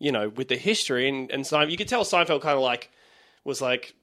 You 0.00 0.10
know, 0.10 0.28
with 0.30 0.48
the 0.48 0.56
history 0.56 1.08
and 1.08 1.30
and 1.30 1.46
Sein- 1.46 1.70
you 1.70 1.76
could 1.76 1.86
tell 1.88 2.02
Seinfeld 2.04 2.40
kind 2.42 2.56
of 2.56 2.62
like 2.62 2.90
was 3.44 3.60
like 3.62 3.94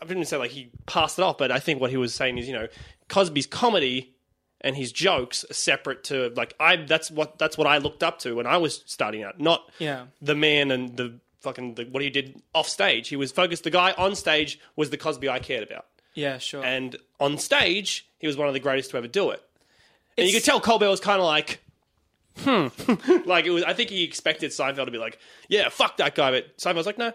I 0.00 0.06
didn't 0.06 0.26
say 0.26 0.36
like 0.36 0.52
he 0.52 0.70
passed 0.86 1.18
it 1.18 1.22
off, 1.22 1.38
but 1.38 1.50
I 1.50 1.58
think 1.58 1.80
what 1.80 1.90
he 1.90 1.96
was 1.96 2.14
saying 2.14 2.38
is 2.38 2.46
you 2.46 2.52
know 2.54 2.68
Cosby's 3.08 3.46
comedy 3.46 4.14
and 4.60 4.76
his 4.76 4.92
jokes 4.92 5.44
are 5.50 5.54
separate 5.54 6.04
to 6.04 6.32
like 6.36 6.54
I 6.60 6.76
that's 6.76 7.10
what 7.10 7.38
that's 7.38 7.58
what 7.58 7.66
I 7.66 7.78
looked 7.78 8.02
up 8.04 8.20
to 8.20 8.36
when 8.36 8.46
I 8.46 8.58
was 8.58 8.82
starting 8.86 9.22
out, 9.24 9.40
not 9.40 9.68
Yeah. 9.80 10.06
the 10.22 10.34
man 10.36 10.70
and 10.70 10.96
the 10.96 11.18
fucking 11.40 11.74
the, 11.74 11.84
what 11.84 12.02
he 12.02 12.08
did 12.10 12.40
off 12.54 12.68
stage. 12.68 13.08
He 13.08 13.16
was 13.16 13.32
focused. 13.32 13.64
The 13.64 13.70
guy 13.70 13.92
on 13.98 14.14
stage 14.14 14.58
was 14.76 14.90
the 14.90 14.96
Cosby 14.96 15.28
I 15.28 15.38
cared 15.40 15.62
about, 15.68 15.86
Yeah, 16.14 16.38
sure. 16.38 16.64
and 16.64 16.96
on 17.18 17.36
stage 17.38 18.06
he 18.18 18.26
was 18.26 18.36
one 18.36 18.48
of 18.48 18.54
the 18.54 18.60
greatest 18.60 18.90
to 18.92 18.96
ever 18.98 19.08
do 19.08 19.30
it. 19.30 19.42
And 20.16 20.26
you 20.26 20.32
could 20.32 20.44
tell 20.44 20.60
Colbert 20.60 20.88
was 20.88 21.00
kind 21.00 21.18
of 21.20 21.26
like, 21.26 21.60
hmm, 22.38 22.66
like 23.26 23.44
it 23.46 23.50
was. 23.50 23.62
I 23.64 23.72
think 23.74 23.90
he 23.90 24.02
expected 24.04 24.50
Seinfeld 24.50 24.86
to 24.86 24.90
be 24.90 24.98
like, 24.98 25.18
yeah, 25.48 25.68
fuck 25.68 25.96
that 25.98 26.14
guy, 26.14 26.30
but 26.30 26.56
Seinfeld 26.58 26.76
was 26.76 26.86
like, 26.86 26.98
no, 26.98 27.12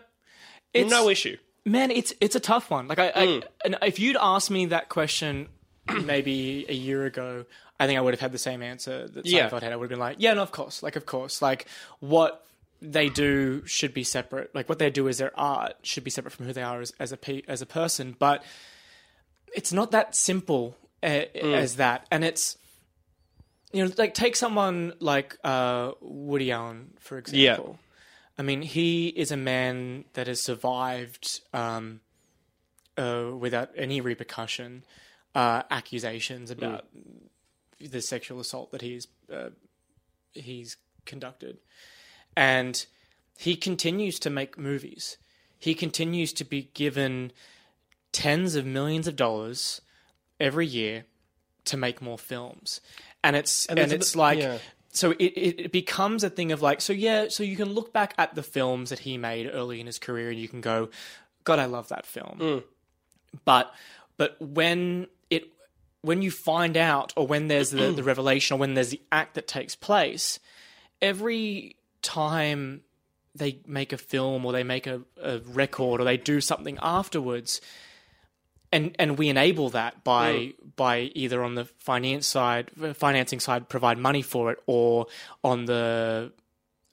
It's- 0.74 0.90
no 0.90 1.10
issue. 1.10 1.38
Man, 1.66 1.92
it's 1.92 2.14
it's 2.22 2.36
a 2.36 2.40
tough 2.40 2.72
one. 2.72 2.88
Like 2.88 3.00
I, 3.00 3.12
Mm. 3.12 3.44
and 3.66 3.78
if 3.82 4.00
you'd 4.00 4.18
asked 4.20 4.50
me 4.50 4.68
that 4.68 4.90
question 4.90 5.50
maybe 6.04 6.66
a 6.70 6.74
year 6.74 7.06
ago, 7.06 7.46
I 7.80 7.86
think 7.86 7.98
I 7.98 8.02
would 8.02 8.14
have 8.14 8.22
had 8.22 8.32
the 8.32 8.38
same 8.40 8.64
answer 8.64 9.08
that 9.10 9.26
Yeah. 9.26 9.50
Seinfeld 9.50 9.62
had. 9.64 9.74
I 9.74 9.76
would 9.76 9.84
have 9.86 9.90
been 9.90 10.00
like, 10.00 10.16
yeah, 10.20 10.34
no, 10.34 10.42
of 10.42 10.52
course, 10.52 10.82
like 10.82 10.96
of 10.96 11.06
course, 11.06 11.42
like 11.42 11.68
what 12.00 12.46
they 12.82 13.10
do 13.10 13.62
should 13.66 13.94
be 13.94 14.06
separate. 14.06 14.56
Like 14.56 14.70
what 14.70 14.80
they 14.80 14.90
do 14.90 15.10
as 15.10 15.18
their 15.18 15.38
art 15.38 15.74
should 15.84 16.06
be 16.06 16.10
separate 16.10 16.32
from 16.32 16.46
who 16.46 16.54
they 16.54 16.64
are 16.64 16.80
as, 16.80 16.94
as 16.98 17.12
a 17.12 17.18
pe- 17.18 17.44
as 17.48 17.62
a 17.62 17.66
person. 17.66 18.16
But 18.18 18.42
it's 19.54 19.74
not 19.74 19.92
that 19.92 20.16
simple 20.16 20.76
uh, 21.04 21.08
Mm. 21.36 21.54
as 21.56 21.76
that, 21.76 22.08
and 22.10 22.24
it's 22.24 22.58
you 23.72 23.84
know 23.84 23.92
like 23.98 24.14
take 24.14 24.36
someone 24.36 24.94
like 25.00 25.38
uh, 25.44 25.92
Woody 26.02 26.52
Allen 26.52 26.94
for 27.00 27.18
example. 27.18 27.78
Yeah. 27.80 27.86
I 28.40 28.42
mean, 28.42 28.62
he 28.62 29.10
is 29.10 29.32
a 29.32 29.38
man 29.38 30.06
that 30.14 30.28
has 30.28 30.40
survived 30.40 31.42
um, 31.52 32.00
uh, 32.98 33.32
without 33.38 33.70
any 33.76 34.00
repercussion 34.00 34.86
uh, 35.36 35.64
accusations 35.70 36.50
about 36.50 36.86
the 37.82 38.02
sexual 38.02 38.40
assault 38.40 38.72
that 38.72 38.82
he's 38.82 39.08
uh, 39.32 39.50
he's 40.34 40.78
conducted, 41.06 41.58
and 42.36 42.86
he 43.38 43.56
continues 43.58 44.20
to 44.20 44.30
make 44.30 44.58
movies. 44.58 45.18
He 45.58 45.74
continues 45.74 46.32
to 46.34 46.46
be 46.46 46.70
given 46.74 47.34
tens 48.14 48.56
of 48.56 48.66
millions 48.66 49.08
of 49.08 49.18
dollars 49.18 49.82
every 50.40 50.66
year 50.66 51.04
to 51.66 51.78
make 51.78 52.02
more 52.02 52.18
films, 52.18 52.80
and 53.24 53.36
it's 53.36 53.66
and, 53.68 53.78
there's 53.78 53.92
a 53.92 53.96
it's 53.96 54.16
like 54.16 54.40
yeah. 54.40 54.58
so 54.92 55.12
it, 55.12 55.24
it, 55.24 55.72
becomes 55.72 56.24
a 56.24 56.30
thing 56.30 56.52
of 56.52 56.62
like 56.62 56.82
so 56.82 56.94
yeah 56.94 57.28
so 57.30 57.44
you 57.44 57.56
can 57.56 57.70
look 57.70 57.94
back 57.94 58.14
at 58.18 58.36
the 58.36 58.44
films 58.44 58.90
that 58.90 59.00
he 59.00 59.18
made 59.18 59.50
early 59.52 59.80
in 59.80 59.86
his 59.86 60.00
career 60.00 60.30
and 60.30 60.40
you 60.40 60.48
can 60.48 60.62
go 60.62 60.90
god 61.44 61.60
i 61.60 61.66
love 61.66 61.88
that 61.90 62.06
film 62.06 62.38
mm. 62.40 62.64
but 63.46 63.74
but 64.18 64.36
when 64.40 65.08
it 65.30 65.46
when 66.02 66.22
you 66.22 66.32
find 66.32 66.78
out 66.78 67.14
or 67.16 67.28
when 67.28 67.48
there's 67.48 67.72
the, 67.72 67.92
the 67.92 68.04
revelation 68.12 68.56
or 68.56 68.60
when 68.60 68.74
there's 68.74 68.90
the 68.90 69.02
act 69.12 69.36
that 69.36 69.48
takes 69.48 69.76
place 69.76 70.40
every 71.02 71.76
time 72.02 72.82
they 73.36 73.60
make 73.68 73.94
a 73.94 73.98
film 73.98 74.46
or 74.46 74.52
they 74.52 74.64
make 74.64 74.88
a, 74.88 75.02
a 75.22 75.40
record 75.40 76.02
or 76.02 76.04
they 76.04 76.18
do 76.18 76.42
something 76.42 76.78
afterwards 76.82 77.62
and 78.72 78.96
and 79.00 79.18
we 79.18 79.30
enable 79.30 79.70
that 79.72 80.04
by 80.04 80.34
mm. 80.34 80.56
by 80.76 81.12
either 81.16 81.44
on 81.44 81.56
the 81.56 81.66
finance 81.66 82.28
side 82.28 82.72
financing 82.94 83.40
side 83.40 83.70
provide 83.70 83.98
money 83.98 84.22
for 84.22 84.52
it 84.52 84.60
or 84.66 85.08
on 85.44 85.66
the 85.66 86.32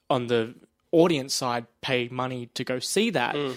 on 0.09 0.27
the 0.29 0.55
audience 0.93 1.35
side 1.35 1.67
pay 1.81 2.09
money 2.09 2.47
to 2.55 2.65
go 2.65 2.79
see 2.79 3.11
that. 3.11 3.35
Mm. 3.35 3.57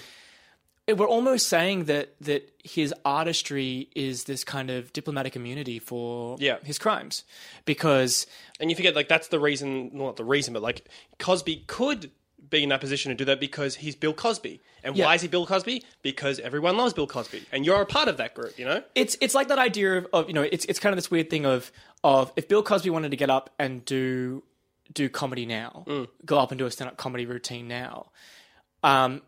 It- 0.88 0.98
we're 0.98 1.08
almost 1.08 1.48
saying 1.48 1.86
that 1.86 2.16
that 2.22 2.52
his 2.64 2.94
artistry 3.06 3.90
is 3.96 4.24
this 4.24 4.44
kind 4.44 4.70
of 4.72 4.92
diplomatic 4.92 5.36
immunity 5.36 5.78
for 5.80 6.36
Yeah. 6.40 6.58
his 6.64 6.80
crimes. 6.80 7.24
Because 7.66 8.26
And 8.60 8.70
you 8.70 8.76
forget, 8.76 8.96
like, 8.96 9.08
that's 9.08 9.28
the 9.30 9.40
reason, 9.40 9.92
not 9.94 10.18
the 10.18 10.26
reason, 10.26 10.54
but 10.54 10.64
like, 10.64 10.86
Cosby 11.20 11.64
could 11.68 12.12
be 12.50 12.64
in 12.64 12.70
that 12.70 12.82
position 12.82 13.10
to 13.10 13.16
do 13.16 13.26
that 13.26 13.40
because 13.40 13.76
he's 13.76 13.96
Bill 13.96 14.14
Cosby. 14.14 14.62
And 14.84 14.96
Yeah. 14.96 15.06
why 15.06 15.16
is 15.16 15.22
he 15.22 15.28
Bill 15.28 15.46
Cosby? 15.46 15.84
Because 16.02 16.40
everyone 16.40 16.78
loves 16.78 16.94
Bill 16.94 17.08
Cosby. 17.08 17.44
And 17.52 17.66
you're 17.66 17.82
a 17.82 17.86
part 17.86 18.08
of 18.08 18.18
that 18.18 18.34
group, 18.34 18.58
you 18.58 18.66
know? 18.66 18.84
it's 18.96 19.18
it's 19.22 19.36
like 19.36 19.48
that 19.50 19.60
idea 19.60 19.98
of, 19.98 20.08
of 20.14 20.28
you 20.28 20.34
know 20.34 20.42
it's 20.44 20.66
it's 20.66 20.80
kind 20.80 20.94
of 20.94 20.98
this 20.98 21.10
weird 21.12 21.30
thing 21.30 21.46
of 21.46 21.72
of 22.04 22.32
if 22.36 22.48
Bill 22.48 22.64
Cosby 22.64 22.90
wanted 22.90 23.12
to 23.12 23.18
get 23.18 23.30
up 23.30 23.50
and 23.60 23.84
do 23.86 24.44
do 24.92 25.08
comedy 25.10 25.46
now, 25.46 25.86
go 26.26 26.40
up 26.40 26.52
and 26.52 26.58
do 26.58 26.66
a 26.66 26.72
stand 26.72 26.90
up 26.90 26.98
comedy 26.98 27.26
routine 27.28 27.68
now, 27.68 28.10
um, 28.84 29.22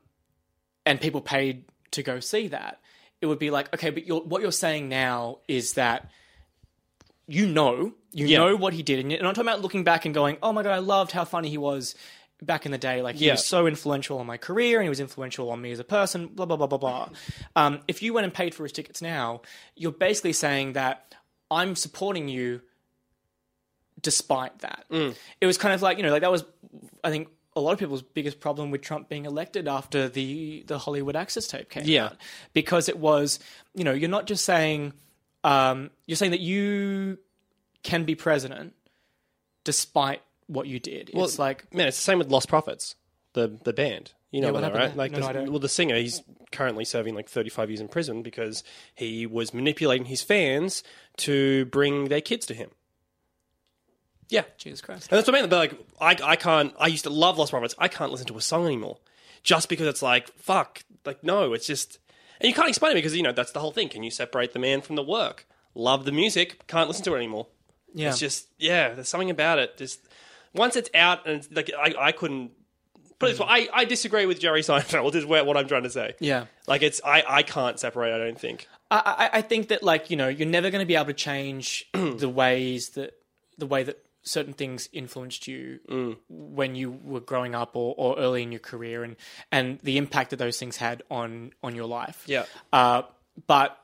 and 0.86 1.00
people 1.00 1.22
paid 1.22 1.66
to 1.92 2.02
go 2.02 2.20
see 2.20 2.48
that, 2.48 2.80
it 3.22 3.28
would 3.28 3.38
be 3.40 3.52
like 3.52 3.72
okay, 3.74 3.90
but 3.92 4.08
you're, 4.08 4.22
what 4.22 4.42
you're 4.42 4.52
saying 4.52 4.90
now 4.90 5.38
is 5.48 5.74
that 5.74 6.10
you 7.28 7.46
know 7.48 7.94
you 8.14 8.26
Yeah. 8.28 8.40
know 8.40 8.56
what 8.56 8.74
he 8.74 8.84
did, 8.84 9.00
and 9.00 9.12
you're 9.12 9.22
not 9.22 9.36
talking 9.36 9.48
about 9.48 9.62
looking 9.62 9.84
back 9.84 10.06
and 10.06 10.14
going, 10.14 10.38
oh 10.44 10.52
my 10.52 10.64
god, 10.64 10.72
I 10.74 10.80
loved 10.80 11.12
how 11.12 11.24
funny 11.26 11.50
he 11.50 11.58
was. 11.58 11.96
Back 12.44 12.66
in 12.66 12.72
the 12.72 12.78
day, 12.80 13.02
like 13.04 13.18
he 13.18 13.26
Yeah. 13.28 13.34
was 13.34 13.46
so 13.46 13.68
influential 13.68 14.18
on 14.18 14.26
my 14.26 14.38
career, 14.38 14.80
and 14.80 14.84
he 14.86 14.90
was 14.90 15.00
influential 15.00 15.52
on 15.52 15.62
me 15.62 15.72
as 15.72 15.80
a 15.80 15.84
person. 15.84 16.28
Blah 16.28 16.48
blah 16.48 16.58
blah 16.58 16.66
blah 16.68 16.78
blah. 16.80 17.10
Um, 17.56 17.82
if 17.88 18.02
you 18.02 18.14
went 18.14 18.26
and 18.26 18.34
paid 18.34 18.56
for 18.56 18.64
his 18.64 18.72
tickets 18.72 19.00
now, 19.02 19.42
you're 19.76 19.92
basically 19.92 20.34
saying 20.34 20.74
that 20.74 21.14
I'm 21.52 21.76
supporting 21.76 22.28
you 22.30 22.62
despite 24.02 24.60
that. 24.60 24.86
It 25.40 25.46
was 25.46 25.58
kind 25.58 25.74
of 25.76 25.82
like, 25.82 25.98
you 25.98 26.04
know, 26.04 26.12
like 26.12 26.22
that 26.22 26.32
was, 26.32 26.44
I 27.04 27.12
think, 27.12 27.28
a 27.56 27.60
lot 27.62 27.74
of 27.74 27.80
people's 27.80 28.02
biggest 28.02 28.40
problem 28.40 28.72
with 28.72 28.82
Trump 28.82 29.10
being 29.10 29.26
elected 29.26 29.68
after 29.68 30.08
the, 30.10 30.64
the 30.66 30.80
Hollywood 30.80 31.16
Access 31.16 31.48
tape 31.48 31.70
came 31.70 31.84
Yeah. 31.86 32.06
out. 32.06 32.18
Because 32.54 32.90
it 32.90 32.98
was, 32.98 33.40
you 33.76 33.84
know, 33.84 33.92
you're 33.92 34.10
not 34.10 34.26
just 34.26 34.46
saying, 34.46 34.94
um, 35.44 35.92
you're 36.08 36.16
saying 36.16 36.32
that 36.32 36.40
you 36.40 37.20
can 37.84 38.06
be 38.06 38.16
president 38.16 38.74
despite 39.64 40.22
what 40.52 40.68
you 40.68 40.80
did. 40.80 41.12
it's 41.14 41.40
like, 41.40 41.74
Man, 41.74 41.88
it's 41.88 41.98
the 41.98 42.04
same 42.04 42.18
with 42.20 42.30
Lostprophets, 42.30 42.96
the 43.34 43.58
the 43.64 43.74
band. 43.74 44.14
You 44.32 44.40
know 44.42 44.54
what 44.54 44.62
that, 44.62 44.74
right? 44.74 44.88
there? 44.88 44.96
Like, 44.96 45.12
No, 45.12 45.20
the, 45.28 45.34
no, 45.44 45.52
well, 45.52 45.60
the 45.60 45.68
singer, 45.68 45.96
he's 45.96 46.22
currently 46.54 46.86
serving 46.86 47.16
like 47.16 47.28
35 47.28 47.70
years 47.70 47.82
in 47.82 47.90
prison 47.90 48.22
because 48.22 48.64
he 48.96 49.26
was 49.26 49.54
manipulating 49.54 50.06
his 50.06 50.22
fans 50.22 50.84
to 51.18 51.66
bring 51.66 52.06
their 52.06 52.22
kids 52.22 52.46
to 52.46 52.54
him. 52.54 52.70
Yeah, 54.30 54.44
Jesus 54.58 54.80
Christ. 54.80 55.10
and 55.12 55.18
that's 55.18 55.28
what 55.28 55.36
I 55.38 55.42
mean. 55.42 55.50
But 55.50 55.58
like, 56.00 56.22
I, 56.24 56.32
I 56.32 56.36
can't. 56.38 56.74
I 56.80 56.88
used 56.88 57.04
to 57.04 57.10
love 57.10 57.36
Lostprophets. 57.38 57.76
I 57.78 57.90
can't 57.90 58.12
listen 58.12 58.28
to 58.28 58.38
a 58.38 58.42
song 58.42 58.66
anymore, 58.66 58.98
just 59.44 59.68
because 59.68 59.88
it's 59.88 60.02
like, 60.02 60.30
fuck. 60.38 60.84
Like, 61.06 61.24
no, 61.24 61.52
it's 61.54 61.68
just, 61.68 62.00
and 62.40 62.48
you 62.48 62.54
can't 62.54 62.70
explain 62.70 62.94
it 62.94 62.96
because 62.96 63.16
you 63.16 63.24
know 63.24 63.34
that's 63.34 63.52
the 63.52 63.60
whole 63.60 63.72
thing. 63.74 63.90
Can 63.90 64.04
you 64.04 64.12
separate 64.12 64.54
the 64.54 64.60
man 64.60 64.82
from 64.82 64.96
the 64.96 65.04
work? 65.04 65.46
Love 65.76 66.06
the 66.06 66.12
music, 66.14 66.66
can't 66.68 66.88
listen 66.88 67.04
to 67.06 67.14
it 67.16 67.18
anymore. 67.18 67.48
Yeah. 67.94 68.10
It's 68.10 68.20
just, 68.20 68.48
yeah, 68.58 68.94
there's 68.94 69.10
something 69.10 69.30
about 69.30 69.60
it. 69.60 69.78
Just 69.78 70.08
once 70.54 70.76
it's 70.76 70.90
out, 70.94 71.26
and 71.28 71.38
it's 71.38 71.52
like 71.52 71.72
I, 71.78 71.94
I 72.00 72.12
couldn't. 72.12 72.52
Put 73.20 73.30
it 73.30 73.34
this 73.34 73.40
way, 73.40 73.46
I, 73.48 73.68
I 73.72 73.86
disagree 73.86 74.26
with 74.26 74.40
Jerry 74.40 74.62
Seinfeld. 74.64 75.14
Is 75.14 75.26
where, 75.26 75.46
what 75.46 75.56
I'm 75.56 75.68
trying 75.68 75.84
to 75.84 75.92
say. 75.92 76.16
Yeah. 76.20 76.46
Like 76.68 76.82
it's, 76.82 77.00
I, 77.06 77.24
I 77.28 77.44
can't 77.44 77.80
separate. 77.80 78.14
I 78.14 78.18
don't 78.18 78.40
think. 78.40 78.68
I, 78.90 79.30
I, 79.32 79.38
I 79.38 79.42
think 79.42 79.68
that 79.68 79.84
like 79.84 80.10
you 80.10 80.18
know 80.18 80.28
you're 80.28 80.48
never 80.48 80.72
going 80.72 80.82
to 80.82 80.88
be 80.88 80.96
able 80.96 81.06
to 81.06 81.14
change 81.14 81.88
the 81.94 82.28
ways 82.30 82.90
that 82.92 83.14
the 83.60 83.68
way 83.68 83.84
that 83.84 84.00
certain 84.24 84.54
things 84.54 84.88
influenced 84.94 85.48
you 85.48 85.80
Mm. 85.90 86.18
when 86.30 86.76
you 86.76 86.92
were 86.92 87.20
growing 87.20 87.56
up 87.56 87.76
or, 87.76 87.96
or 87.98 88.18
early 88.20 88.44
in 88.44 88.52
your 88.52 88.60
career 88.60 89.04
and 89.04 89.16
and 89.52 89.80
the 89.80 89.98
impact 89.98 90.30
that 90.32 90.38
those 90.38 90.58
things 90.60 90.78
had 90.78 91.04
on 91.12 91.54
on 91.64 91.76
your 91.76 91.86
life. 91.88 92.24
Yeah. 92.26 92.46
Uh, 92.74 93.04
but 93.48 93.78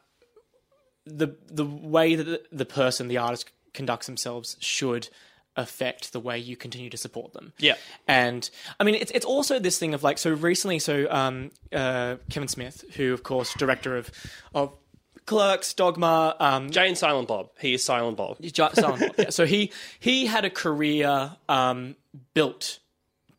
the 1.06 1.36
the 1.48 1.66
way 1.66 2.16
that 2.16 2.24
the, 2.24 2.42
the 2.52 2.66
person, 2.66 3.08
the 3.08 3.18
artist, 3.18 3.50
conducts 3.74 4.08
themselves 4.08 4.58
should 4.60 5.10
affect 5.58 6.14
the 6.14 6.20
way 6.20 6.38
you 6.38 6.56
continue 6.56 6.90
to 6.90 6.98
support 6.98 7.34
them. 7.34 7.52
Yeah. 7.58 7.76
And 8.08 8.50
I 8.80 8.84
mean, 8.84 8.96
it's 8.96 9.12
it's 9.12 9.26
also 9.26 9.60
this 9.60 9.78
thing 9.78 9.94
of 9.94 10.04
like 10.04 10.18
so 10.18 10.32
recently. 10.32 10.80
So 10.80 11.08
um, 11.10 11.52
uh, 11.74 12.18
Kevin 12.30 12.48
Smith, 12.48 12.86
who 12.96 13.14
of 13.14 13.24
course 13.24 13.54
director 13.56 13.98
of 13.98 14.12
of 14.54 14.74
Clerks, 15.26 15.74
Dogma, 15.74 16.36
um, 16.40 16.70
Jay 16.70 16.88
and 16.88 16.98
Silent 16.98 17.28
Bob. 17.28 17.50
He 17.60 17.74
is 17.74 17.84
Silent 17.84 18.16
Bob. 18.16 18.38
Silent 18.76 19.02
Bob, 19.02 19.16
yeah. 19.18 19.30
So 19.30 19.46
he 19.46 19.72
he 20.00 20.26
had 20.26 20.46
a 20.46 20.50
career 20.50 21.36
um, 21.50 21.96
built 22.34 22.80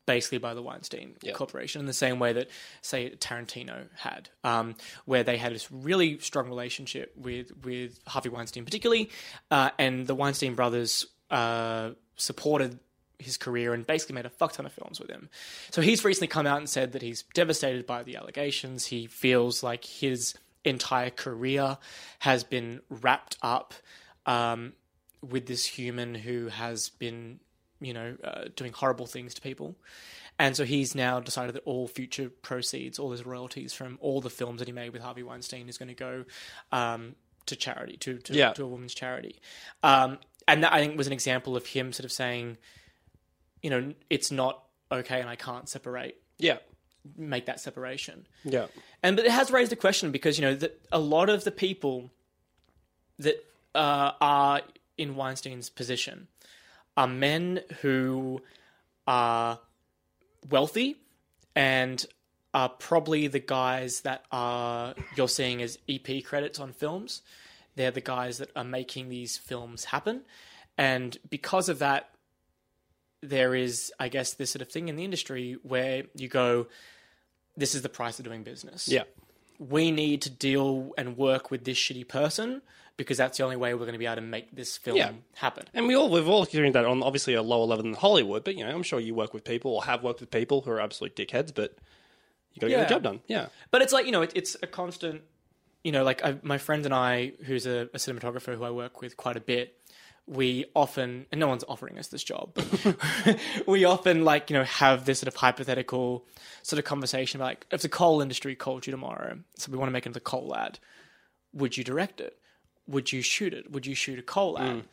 basically 0.05 0.39
by 0.39 0.55
the 0.55 0.61
Weinstein 0.61 1.15
Corporation 1.33 1.79
in 1.81 1.85
the 1.85 1.93
same 1.93 2.17
way 2.17 2.33
that 2.33 2.49
say 2.81 3.11
Tarantino 3.11 3.85
had, 3.95 4.27
um, 4.43 4.73
where 5.05 5.23
they 5.23 5.37
had 5.37 5.53
this 5.53 5.71
really 5.71 6.17
strong 6.17 6.49
relationship 6.49 7.13
with 7.15 7.51
with 7.63 7.99
Harvey 8.07 8.29
Weinstein 8.29 8.65
particularly, 8.65 9.09
uh, 9.51 9.69
and 9.77 10.07
the 10.07 10.15
Weinstein 10.15 10.55
brothers 10.55 11.05
uh, 11.29 11.91
supported 12.19 12.79
his 13.17 13.35
career 13.35 13.73
and 13.73 13.85
basically 13.85 14.15
made 14.15 14.25
a 14.25 14.29
fuck 14.29 14.53
ton 14.53 14.65
of 14.65 14.71
films 14.71 14.99
with 14.99 15.09
him. 15.09 15.29
So 15.71 15.81
he's 15.81 16.05
recently 16.05 16.27
come 16.27 16.47
out 16.47 16.59
and 16.59 16.69
said 16.69 16.93
that 16.93 17.01
he's 17.01 17.23
devastated 17.33 17.85
by 17.85 18.03
the 18.03 18.15
allegations. 18.15 18.85
He 18.85 19.07
feels 19.07 19.61
like 19.63 19.83
his 19.83 20.35
entire 20.63 21.09
career 21.09 21.77
has 22.19 22.43
been 22.43 22.81
wrapped 22.89 23.37
up 23.41 23.73
um, 24.25 24.73
with 25.27 25.47
this 25.47 25.65
human 25.65 26.15
who 26.15 26.47
has 26.47 26.89
been, 26.89 27.39
you 27.81 27.93
know, 27.93 28.15
uh, 28.23 28.45
doing 28.55 28.71
horrible 28.71 29.05
things 29.05 29.33
to 29.33 29.41
people. 29.41 29.75
And 30.37 30.55
so 30.55 30.63
he's 30.63 30.95
now 30.95 31.19
decided 31.19 31.55
that 31.55 31.63
all 31.65 31.87
future 31.89 32.29
proceeds, 32.29 32.99
all 32.99 33.11
his 33.11 33.25
royalties 33.25 33.73
from 33.73 33.97
all 33.99 34.21
the 34.21 34.29
films 34.29 34.59
that 34.59 34.67
he 34.69 34.71
made 34.71 34.93
with 34.93 35.01
Harvey 35.01 35.23
Weinstein 35.23 35.67
is 35.67 35.77
going 35.77 35.89
to 35.89 35.93
go 35.95 36.23
um, 36.71 37.15
to 37.47 37.57
charity, 37.57 37.97
to 37.97 38.17
to, 38.19 38.33
Yeah. 38.33 38.53
to 38.53 38.63
a 38.63 38.67
woman's 38.67 38.93
charity. 38.93 39.41
Um, 39.83 40.19
and 40.51 40.63
that 40.63 40.73
I 40.73 40.79
think 40.79 40.97
was 40.97 41.07
an 41.07 41.13
example 41.13 41.55
of 41.55 41.65
him 41.65 41.93
sort 41.93 42.05
of 42.05 42.11
saying, 42.11 42.57
you 43.61 43.69
know, 43.69 43.93
it's 44.09 44.31
not 44.31 44.63
okay, 44.91 45.19
and 45.21 45.29
I 45.29 45.35
can't 45.35 45.67
separate, 45.69 46.21
Yeah. 46.37 46.57
make 47.15 47.45
that 47.45 47.59
separation. 47.59 48.27
Yeah. 48.43 48.67
And 49.03 49.15
but 49.15 49.25
it 49.25 49.31
has 49.31 49.51
raised 49.51 49.71
a 49.71 49.75
question 49.75 50.11
because 50.11 50.37
you 50.37 50.43
know 50.45 50.55
that 50.55 50.79
a 50.91 50.99
lot 50.99 51.29
of 51.29 51.43
the 51.43 51.51
people 51.51 52.09
that 53.19 53.43
uh, 53.75 54.11
are 54.19 54.61
in 54.97 55.15
Weinstein's 55.15 55.69
position 55.69 56.27
are 56.97 57.07
men 57.07 57.61
who 57.81 58.41
are 59.07 59.59
wealthy 60.49 60.97
and 61.55 62.05
are 62.53 62.69
probably 62.69 63.27
the 63.27 63.39
guys 63.39 64.01
that 64.01 64.25
are 64.31 64.95
you're 65.15 65.27
seeing 65.29 65.61
as 65.61 65.77
EP 65.87 66.23
credits 66.23 66.59
on 66.59 66.73
films. 66.73 67.21
They're 67.75 67.91
the 67.91 68.01
guys 68.01 68.37
that 68.39 68.49
are 68.55 68.63
making 68.63 69.09
these 69.09 69.37
films 69.37 69.85
happen, 69.85 70.21
and 70.77 71.17
because 71.29 71.69
of 71.69 71.79
that, 71.79 72.09
there 73.21 73.53
is, 73.55 73.91
I 73.99 74.07
guess, 74.09 74.33
this 74.33 74.51
sort 74.51 74.61
of 74.61 74.69
thing 74.69 74.87
in 74.87 74.95
the 74.95 75.03
industry 75.03 75.57
where 75.63 76.03
you 76.15 76.27
go, 76.27 76.67
"This 77.57 77.75
is 77.75 77.81
the 77.81 77.89
price 77.89 78.19
of 78.19 78.25
doing 78.25 78.43
business." 78.43 78.87
Yeah. 78.87 79.03
we 79.61 79.91
need 79.91 80.21
to 80.21 80.29
deal 80.29 80.93
and 80.97 81.17
work 81.17 81.51
with 81.51 81.65
this 81.65 81.77
shitty 81.77 82.07
person 82.07 82.61
because 82.95 83.17
that's 83.17 83.37
the 83.37 83.43
only 83.43 83.57
way 83.57 83.73
we're 83.73 83.79
going 83.81 83.91
to 83.91 83.99
be 83.99 84.05
able 84.05 84.15
to 84.15 84.21
make 84.21 84.49
this 84.55 84.77
film 84.77 84.95
Yeah. 84.95 85.11
happen. 85.35 85.65
And 85.73 85.85
we 85.85 85.95
all 85.95 86.09
we've 86.09 86.29
all 86.29 86.43
experienced 86.43 86.75
that 86.75 86.85
on 86.85 87.03
obviously 87.03 87.33
a 87.33 87.41
lower 87.41 87.65
level 87.65 87.83
than 87.83 87.93
Hollywood, 87.93 88.45
but 88.45 88.55
you 88.55 88.63
know, 88.63 88.71
I'm 88.73 88.83
sure 88.83 89.01
you 89.01 89.13
work 89.13 89.33
with 89.33 89.43
people 89.43 89.71
or 89.75 89.83
have 89.83 90.01
worked 90.01 90.21
with 90.21 90.31
people 90.31 90.61
who 90.61 90.71
are 90.71 90.79
absolute 90.79 91.13
dickheads, 91.13 91.53
but 91.53 91.75
you 92.53 92.61
got 92.61 92.67
to 92.67 92.73
get 92.73 92.87
the 92.87 92.93
job 92.95 93.03
done. 93.03 93.19
Yeah. 93.27 93.47
But 93.69 93.81
it's 93.81 93.91
like 93.91 94.05
you 94.05 94.13
know, 94.13 94.21
it, 94.21 94.31
it's 94.33 94.55
a 94.63 94.67
constant. 94.67 95.23
You 95.83 95.91
know, 95.91 96.03
like 96.03 96.23
I, 96.23 96.37
my 96.43 96.57
friend 96.57 96.85
and 96.85 96.93
I, 96.93 97.33
who's 97.45 97.65
a, 97.65 97.89
a 97.93 97.97
cinematographer 97.97 98.55
who 98.55 98.63
I 98.63 98.71
work 98.71 99.01
with 99.01 99.15
quite 99.17 99.37
a 99.37 99.41
bit, 99.41 99.75
we 100.27 100.65
often, 100.75 101.25
and 101.31 101.39
no 101.39 101.47
one's 101.47 101.63
offering 101.67 101.97
us 101.97 102.07
this 102.07 102.23
job, 102.23 102.55
we 103.67 103.85
often 103.85 104.23
like, 104.23 104.49
you 104.49 104.55
know, 104.57 104.63
have 104.63 105.05
this 105.05 105.19
sort 105.19 105.27
of 105.27 105.35
hypothetical 105.35 106.25
sort 106.61 106.77
of 106.77 106.85
conversation 106.85 107.39
about 107.39 107.47
like, 107.47 107.65
if 107.71 107.81
the 107.81 107.89
coal 107.89 108.21
industry 108.21 108.55
called 108.55 108.85
you 108.85 108.91
tomorrow, 108.91 109.39
so 109.55 109.71
we 109.71 109.77
want 109.77 109.89
to 109.89 109.93
make 109.93 110.05
another 110.05 110.19
coal 110.19 110.55
ad, 110.55 110.79
would 111.53 111.77
you 111.77 111.83
direct 111.83 112.21
it? 112.21 112.37
Would 112.87 113.11
you 113.11 113.21
shoot 113.21 113.53
it? 113.53 113.71
Would 113.71 113.85
you 113.85 113.95
shoot 113.95 114.19
a 114.19 114.23
coal 114.23 114.59
ad? 114.59 114.77
Mm. 114.77 114.83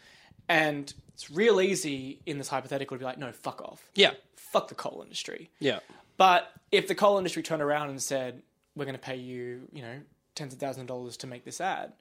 And 0.48 0.94
it's 1.12 1.30
real 1.30 1.60
easy 1.60 2.20
in 2.24 2.38
this 2.38 2.48
hypothetical 2.48 2.96
to 2.96 2.98
be 2.98 3.04
like, 3.04 3.18
no, 3.18 3.32
fuck 3.32 3.60
off. 3.60 3.90
Yeah. 3.94 4.12
Fuck 4.36 4.68
the 4.68 4.74
coal 4.74 5.02
industry. 5.02 5.50
Yeah. 5.58 5.80
But 6.16 6.50
if 6.72 6.88
the 6.88 6.94
coal 6.94 7.18
industry 7.18 7.42
turned 7.42 7.62
around 7.62 7.90
and 7.90 8.02
said, 8.02 8.42
"We're 8.74 8.84
going 8.84 8.94
to 8.94 9.00
pay 9.00 9.16
you, 9.16 9.68
you 9.72 9.82
know, 9.82 10.00
tens 10.36 10.52
of 10.52 10.60
thousands 10.60 10.82
of 10.82 10.86
dollars 10.86 11.16
to 11.18 11.26
make 11.26 11.44
this 11.44 11.60
ad," 11.60 11.92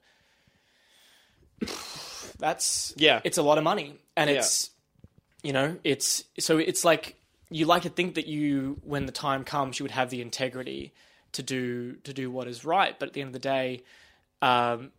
that's 2.38 2.94
Yeah. 2.96 3.20
it's 3.24 3.38
a 3.38 3.42
lot 3.42 3.58
of 3.58 3.64
money, 3.64 3.98
and 4.16 4.30
it's 4.30 4.70
you 5.42 5.52
know, 5.52 5.78
it's 5.84 6.24
so 6.38 6.58
it's 6.58 6.84
like 6.84 7.16
you 7.50 7.66
like 7.66 7.82
to 7.82 7.88
think 7.88 8.16
that 8.16 8.26
you, 8.26 8.80
when 8.82 9.06
the 9.06 9.12
time 9.12 9.44
comes, 9.44 9.78
you 9.78 9.84
would 9.84 9.92
have 9.92 10.10
the 10.10 10.20
integrity 10.20 10.92
to 11.32 11.42
do 11.42 11.96
to 12.04 12.12
do 12.12 12.30
what 12.30 12.48
is 12.48 12.64
right, 12.64 12.98
but 12.98 13.08
at 13.08 13.12
the 13.12 13.20
end 13.20 13.28
of 13.28 13.32
the 13.32 13.38
day, 13.38 13.82
um, 14.42 14.90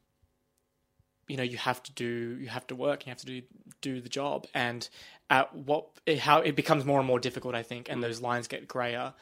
you 1.28 1.36
know, 1.36 1.43
you 1.43 1.58
have 1.58 1.84
to 1.84 1.91
do 1.91 2.38
you 2.39 2.47
have 2.47 2.65
to 2.67 2.76
work, 2.76 3.06
you 3.06 3.10
have 3.10 3.19
to 3.19 3.26
do 3.26 3.41
do 3.82 4.02
the 4.02 4.10
job, 4.10 4.47
and 4.54 4.88
at 5.30 5.54
what 5.54 5.88
how 6.19 6.39
it 6.39 6.56
becomes 6.56 6.86
more 6.86 7.00
and 7.00 7.08
more 7.08 7.19
difficult, 7.19 7.54
I 7.54 7.63
think, 7.63 7.89
and 7.89 8.02
those 8.02 8.21
lines 8.21 8.47
get 8.47 8.67
grayer 8.67 9.13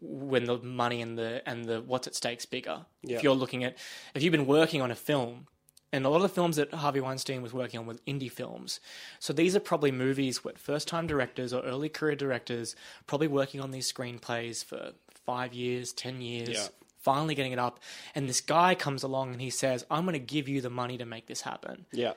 when 0.00 0.44
the 0.44 0.58
money 0.58 1.02
and 1.02 1.18
the 1.18 1.42
and 1.48 1.64
the 1.64 1.82
what's 1.82 2.06
at 2.06 2.14
stake's 2.14 2.46
bigger. 2.46 2.86
If 3.02 3.22
you're 3.22 3.34
looking 3.34 3.64
at 3.64 3.76
if 4.14 4.22
you've 4.22 4.32
been 4.32 4.46
working 4.46 4.80
on 4.82 4.90
a 4.90 4.94
film, 4.94 5.46
and 5.92 6.04
a 6.04 6.08
lot 6.08 6.16
of 6.16 6.22
the 6.22 6.28
films 6.28 6.56
that 6.56 6.72
Harvey 6.72 7.00
Weinstein 7.00 7.42
was 7.42 7.52
working 7.52 7.80
on 7.80 7.86
were 7.86 7.94
indie 8.06 8.30
films. 8.30 8.80
So 9.18 9.32
these 9.32 9.56
are 9.56 9.60
probably 9.60 9.92
movies 9.92 10.44
with 10.44 10.58
first 10.58 10.88
time 10.88 11.06
directors 11.06 11.52
or 11.52 11.62
early 11.62 11.88
career 11.88 12.16
directors 12.16 12.76
probably 13.06 13.28
working 13.28 13.60
on 13.60 13.70
these 13.70 13.92
screenplays 13.92 14.64
for 14.64 14.92
five 15.26 15.52
years, 15.52 15.92
ten 15.92 16.20
years. 16.20 16.48
Yeah. 16.48 16.66
Finally 16.98 17.34
getting 17.34 17.52
it 17.52 17.58
up, 17.58 17.80
and 18.14 18.28
this 18.28 18.42
guy 18.42 18.74
comes 18.74 19.02
along 19.02 19.32
and 19.32 19.40
he 19.40 19.48
says, 19.48 19.86
"I'm 19.90 20.04
going 20.04 20.12
to 20.12 20.18
give 20.18 20.48
you 20.48 20.60
the 20.60 20.68
money 20.68 20.98
to 20.98 21.06
make 21.06 21.26
this 21.28 21.40
happen. 21.40 21.86
Yeah. 21.92 22.12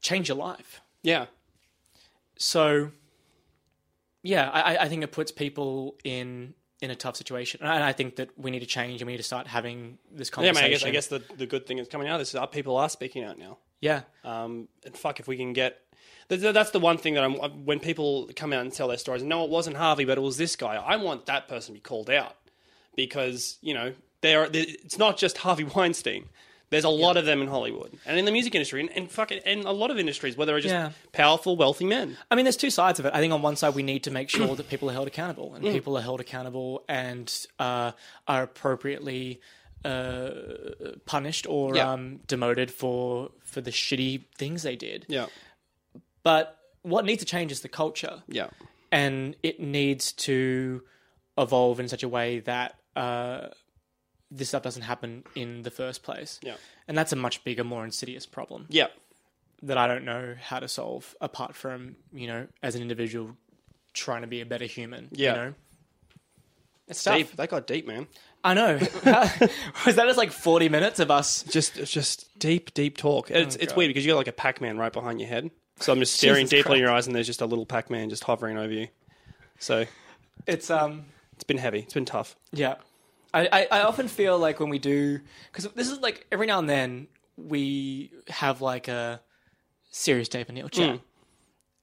Change 0.00 0.28
your 0.28 0.38
life." 0.38 0.80
Yeah. 1.02 1.26
So, 2.38 2.92
yeah, 4.28 4.48
I, 4.50 4.76
I 4.84 4.88
think 4.88 5.02
it 5.02 5.12
puts 5.12 5.32
people 5.32 5.96
in 6.04 6.54
in 6.80 6.90
a 6.90 6.94
tough 6.94 7.16
situation, 7.16 7.60
and 7.62 7.82
I 7.82 7.92
think 7.92 8.16
that 8.16 8.28
we 8.38 8.50
need 8.52 8.60
to 8.60 8.66
change 8.66 9.00
and 9.00 9.06
we 9.06 9.12
need 9.14 9.16
to 9.18 9.30
start 9.32 9.46
having 9.46 9.98
this 10.12 10.28
Yeah, 10.28 10.34
conversation. 10.34 10.54
man. 10.62 10.64
I 10.64 10.70
guess 10.70 10.84
I 10.84 10.90
guess 10.90 11.06
the, 11.08 11.20
the 11.36 11.46
good 11.46 11.66
thing 11.66 11.78
is 11.78 11.88
coming 11.88 12.06
out 12.08 12.14
of 12.14 12.20
this 12.20 12.28
is 12.28 12.32
that 12.34 12.52
people 12.52 12.76
are 12.76 12.88
speaking 12.88 13.24
out 13.24 13.36
now. 13.38 13.58
yeah, 13.80 14.02
Um, 14.24 14.68
and 14.84 14.96
fuck, 14.96 15.18
if 15.20 15.26
we 15.26 15.36
can 15.36 15.52
get. 15.54 15.78
That's 16.28 16.70
the 16.72 16.78
one 16.80 16.98
thing 16.98 17.14
that 17.14 17.24
I'm. 17.24 17.34
When 17.64 17.80
people 17.80 18.28
come 18.36 18.52
out 18.52 18.60
and 18.60 18.72
tell 18.72 18.86
their 18.88 18.98
stories, 18.98 19.22
no, 19.22 19.44
it 19.44 19.50
wasn't 19.50 19.76
Harvey, 19.78 20.04
but 20.04 20.18
it 20.18 20.20
was 20.20 20.36
this 20.36 20.56
guy. 20.56 20.74
I 20.76 20.96
want 20.96 21.24
that 21.26 21.48
person 21.48 21.68
to 21.74 21.80
be 21.80 21.80
called 21.80 22.10
out 22.10 22.36
because 22.96 23.56
you 23.62 23.72
know 23.74 23.94
there. 24.20 24.46
It's 24.52 24.98
not 24.98 25.16
just 25.16 25.38
Harvey 25.38 25.64
Weinstein. 25.64 26.28
There's 26.70 26.84
a 26.84 26.90
lot 26.90 27.16
of 27.16 27.24
them 27.24 27.40
in 27.40 27.48
Hollywood 27.48 27.98
and 28.04 28.18
in 28.18 28.24
the 28.26 28.30
music 28.32 28.54
industry 28.54 28.80
and, 28.82 28.90
and 28.96 29.10
fucking 29.10 29.40
and 29.46 29.64
a 29.64 29.72
lot 29.72 29.90
of 29.90 29.98
industries 29.98 30.36
where 30.36 30.46
there 30.46 30.56
are 30.56 30.60
just 30.60 30.74
Yeah. 30.74 30.90
powerful, 31.12 31.56
wealthy 31.56 31.86
men. 31.86 32.18
I 32.30 32.34
mean, 32.34 32.44
there's 32.44 32.58
two 32.58 32.70
sides 32.70 32.98
of 33.00 33.06
it. 33.06 33.14
I 33.14 33.20
think 33.20 33.32
on 33.32 33.40
one 33.42 33.56
side 33.56 33.74
we 33.74 33.82
need 33.82 34.04
to 34.04 34.10
make 34.10 34.28
Mm. 34.28 34.36
sure 34.38 34.54
that 34.56 34.68
people 34.72 34.90
are 34.90 34.92
held 34.92 35.08
accountable, 35.08 35.54
and 35.54 35.64
people 35.64 35.96
are 35.96 36.02
held 36.02 36.20
accountable 36.20 36.84
and 36.88 37.26
uh, 37.58 37.92
are 38.26 38.42
appropriately 38.42 39.40
uh, 39.84 40.30
punished 41.06 41.46
or 41.48 41.76
Yeah. 41.76 41.92
um, 41.92 42.20
demoted 42.26 42.70
for 42.70 43.30
for 43.44 43.60
the 43.62 43.70
shitty 43.70 44.24
things 44.36 44.62
they 44.62 44.76
did. 44.76 45.06
Yeah, 45.08 45.26
But 46.22 46.58
what 46.82 47.04
needs 47.04 47.20
to 47.20 47.26
change 47.26 47.50
is 47.52 47.60
the 47.60 47.68
culture. 47.68 48.22
yeah, 48.28 48.48
and 48.92 49.36
it 49.42 49.60
needs 49.60 50.12
to 50.28 50.82
evolve 51.38 51.80
in 51.80 51.88
such 51.88 52.02
a 52.02 52.08
way 52.08 52.40
that 52.40 52.74
uh, 52.96 53.48
this 54.30 54.48
stuff 54.48 54.62
doesn't 54.62 54.82
happen 54.82 55.24
in 55.34 55.62
the 55.62 55.70
first 55.70 56.02
place. 56.02 56.38
yeah, 56.42 56.56
And 56.86 56.96
that's 56.96 57.12
a 57.12 57.16
much 57.16 57.44
bigger, 57.44 57.64
more 57.64 57.84
insidious 57.84 58.26
problem 58.26 58.66
yeah. 58.68 58.88
that 59.62 59.78
I 59.78 59.86
don't 59.86 60.04
know 60.04 60.34
how 60.40 60.60
to 60.60 60.68
solve 60.68 61.14
apart 61.20 61.54
from, 61.54 61.96
you 62.12 62.26
know, 62.26 62.46
as 62.62 62.74
an 62.74 62.82
individual 62.82 63.36
trying 63.94 64.20
to 64.22 64.26
be 64.26 64.40
a 64.40 64.46
better 64.46 64.66
human. 64.66 65.08
Yeah. 65.12 65.30
You 65.30 65.36
know? 65.36 65.54
It's 66.88 67.02
tough. 67.02 67.16
Deep. 67.16 67.36
That 67.36 67.50
got 67.50 67.66
deep, 67.66 67.86
man. 67.86 68.06
I 68.42 68.54
know. 68.54 68.78
Was 69.86 69.96
that 69.96 70.06
just 70.06 70.18
like 70.18 70.32
40 70.32 70.68
minutes 70.68 71.00
of 71.00 71.10
us? 71.10 71.42
Just, 71.42 71.74
just 71.84 72.38
deep, 72.38 72.72
deep 72.74 72.96
talk. 72.96 73.30
It's, 73.30 73.56
it's 73.56 73.76
weird 73.76 73.90
because 73.90 74.04
you 74.06 74.12
got 74.12 74.18
like 74.18 74.28
a 74.28 74.32
Pac-Man 74.32 74.78
right 74.78 74.92
behind 74.92 75.20
your 75.20 75.28
head. 75.28 75.50
So 75.80 75.92
I'm 75.92 75.98
just 75.98 76.14
staring 76.16 76.46
deeply 76.46 76.76
in 76.76 76.80
your 76.80 76.90
eyes, 76.90 77.06
and 77.06 77.14
there's 77.14 77.26
just 77.26 77.42
a 77.42 77.46
little 77.46 77.66
Pac-Man 77.66 78.10
just 78.10 78.24
hovering 78.24 78.56
over 78.56 78.72
you. 78.72 78.88
So 79.58 79.84
It's, 80.46 80.70
um, 80.70 81.06
it's 81.34 81.44
been 81.44 81.58
heavy. 81.58 81.80
It's 81.80 81.94
been 81.94 82.04
tough. 82.04 82.36
Yeah. 82.52 82.76
I, 83.34 83.68
I, 83.70 83.80
often 83.82 84.08
feel 84.08 84.38
like 84.38 84.58
when 84.58 84.70
we 84.70 84.78
do, 84.78 85.20
because 85.52 85.70
this 85.72 85.90
is 85.90 86.00
like 86.00 86.26
every 86.32 86.46
now 86.46 86.58
and 86.58 86.68
then 86.68 87.08
we 87.36 88.10
have 88.28 88.60
like 88.60 88.88
a 88.88 89.20
serious 89.90 90.28
Dave 90.28 90.48
Neil 90.48 90.68
chat. 90.68 90.96
Mm. 90.96 91.00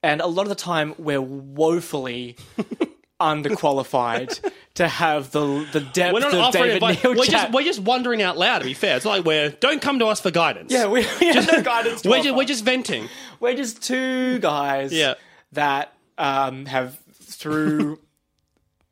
And 0.03 0.21
a 0.21 0.27
lot 0.27 0.43
of 0.43 0.49
the 0.49 0.55
time 0.55 0.95
we're 0.97 1.21
woefully 1.21 2.36
underqualified 3.21 4.51
to 4.75 4.88
have 4.88 5.31
the 5.31 5.67
the 5.71 5.79
depth 5.79 6.13
We're 6.13 6.19
not 6.19 6.34
of 6.34 6.53
David 6.53 6.75
advice. 6.75 7.03
Neil 7.03 7.15
We're 7.15 7.23
chat. 7.23 7.31
just 7.31 7.53
we're 7.53 7.63
just 7.63 7.79
wondering 7.79 8.21
out 8.21 8.38
loud. 8.38 8.60
To 8.60 8.65
be 8.65 8.73
fair, 8.73 8.97
it's 8.97 9.05
like 9.05 9.25
we're 9.25 9.49
don't 9.49 9.81
come 9.81 9.99
to 9.99 10.08
us 10.08 10.19
for 10.19 10.31
guidance. 10.31 10.71
yeah, 10.71 10.88
we, 10.88 11.05
we 11.19 11.27
have 11.27 11.47
no 11.47 11.62
guidance 11.62 12.03
we're 12.03 12.21
just, 12.21 12.36
we're 12.36 12.45
just 12.45 12.63
venting. 12.63 13.08
We're 13.39 13.55
just 13.55 13.81
two 13.84 14.39
guys 14.39 14.91
Yeah. 14.91 15.15
that 15.53 15.93
um, 16.17 16.65
have, 16.65 16.99
through 17.13 17.99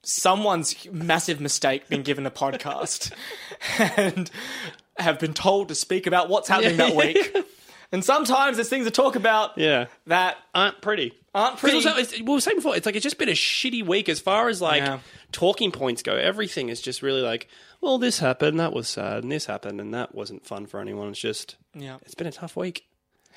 someone's 0.03 0.75
massive 0.91 1.39
mistake, 1.39 1.87
been 1.89 2.03
given 2.03 2.25
a 2.25 2.31
podcast 2.31 3.11
and 3.97 4.29
have 4.97 5.19
been 5.19 5.33
told 5.33 5.69
to 5.69 5.75
speak 5.75 6.05
about 6.07 6.29
what's 6.29 6.47
happening 6.49 6.77
that 6.77 6.95
week. 6.95 7.35
And 7.91 8.03
sometimes 8.03 8.57
there's 8.57 8.69
things 8.69 8.85
to 8.85 8.91
talk 8.91 9.15
about 9.15 9.55
Yeah, 9.55 9.85
that 10.07 10.37
aren't 10.55 10.81
pretty. 10.81 11.13
aren't 11.35 11.59
pretty. 11.59 11.75
also, 11.75 11.89
it's- 11.91 12.17
we 12.19 12.23
were 12.23 12.41
saying 12.41 12.57
before, 12.57 12.75
it's 12.75 12.87
like 12.87 12.95
it's 12.95 13.03
just 13.03 13.19
been 13.19 13.29
a 13.29 13.33
shitty 13.33 13.85
week 13.85 14.09
as 14.09 14.19
far 14.19 14.49
as 14.49 14.63
like 14.63 14.81
Yeah. 14.81 14.97
talking 15.31 15.71
points 15.71 16.01
go. 16.01 16.15
Everything 16.15 16.69
is 16.69 16.81
just 16.81 17.03
really 17.03 17.21
like, 17.21 17.47
well, 17.81 17.99
this 17.99 18.17
happened, 18.17 18.59
that 18.59 18.73
was 18.73 18.87
sad, 18.89 19.21
and 19.21 19.31
this 19.31 19.45
happened, 19.45 19.79
and 19.79 19.93
that 19.93 20.15
wasn't 20.15 20.43
fun 20.43 20.65
for 20.65 20.79
anyone. 20.79 21.09
It's 21.09 21.19
just, 21.19 21.55
yeah, 21.75 21.97
it's 22.01 22.15
been 22.15 22.25
a 22.25 22.31
tough 22.31 22.55
week. 22.55 22.87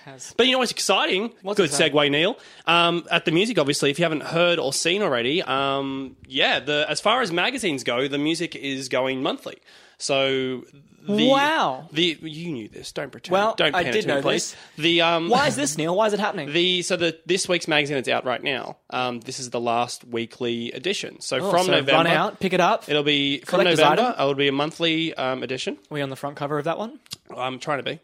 Has. 0.06 0.32
But 0.36 0.46
you 0.46 0.52
know 0.52 0.58
what's 0.58 0.70
exciting? 0.70 1.32
What's 1.42 1.58
Good 1.58 1.66
exciting? 1.70 1.94
segue, 1.96 2.10
Neil. 2.10 2.38
Um, 2.66 3.04
at 3.10 3.24
the 3.26 3.32
music, 3.32 3.58
obviously, 3.58 3.90
if 3.90 3.98
you 3.98 4.04
haven't 4.04 4.22
heard 4.22 4.58
or 4.58 4.72
seen 4.72 5.02
already, 5.02 5.42
um, 5.42 6.16
yeah, 6.26 6.58
the 6.60 6.86
as 6.88 7.00
far 7.00 7.20
as 7.22 7.30
magazines 7.30 7.84
go, 7.84 8.08
the 8.08 8.18
music 8.18 8.56
is 8.56 8.88
going 8.88 9.22
monthly. 9.22 9.58
So 9.98 10.64
the, 11.08 11.28
Wow. 11.28 11.88
the 11.92 12.18
you 12.20 12.52
knew 12.52 12.68
this. 12.68 12.92
Don't 12.92 13.10
pretend. 13.10 13.32
Well, 13.32 13.54
don't 13.56 13.74
I 13.74 13.84
did 13.84 14.06
know 14.06 14.20
please. 14.20 14.52
this. 14.52 14.56
The 14.76 15.00
um, 15.02 15.28
Why 15.28 15.46
is 15.46 15.56
this, 15.56 15.78
Neil? 15.78 15.94
Why 15.96 16.06
is 16.08 16.12
it 16.12 16.20
happening? 16.20 16.52
the 16.52 16.82
so 16.82 16.96
the 16.96 17.18
this 17.26 17.48
week's 17.48 17.66
magazine 17.68 17.96
is 17.96 18.08
out 18.08 18.24
right 18.24 18.42
now. 18.42 18.76
Um, 18.90 19.20
this 19.20 19.38
is 19.40 19.50
the 19.50 19.60
last 19.60 20.04
weekly 20.04 20.72
edition. 20.72 21.20
So 21.20 21.38
Oh, 21.38 21.50
from 21.50 21.66
so 21.66 21.72
November, 21.72 21.92
run 21.92 22.06
out, 22.08 22.40
pick 22.40 22.52
it 22.52 22.60
up. 22.60 22.88
it'll 22.88 23.02
be 23.04 23.38
from 23.40 23.64
November. 23.64 24.02
item? 24.02 24.12
It'll 24.20 24.34
be 24.34 24.48
a 24.48 24.52
monthly 24.52 25.14
um, 25.14 25.42
edition. 25.42 25.74
Are 25.90 25.94
we 25.94 26.02
on 26.02 26.10
the 26.10 26.16
front 26.16 26.36
cover 26.36 26.58
of 26.58 26.64
that 26.64 26.76
one? 26.78 26.98
I'm 27.36 27.58
trying 27.58 27.78
to 27.78 27.84
be 27.84 28.00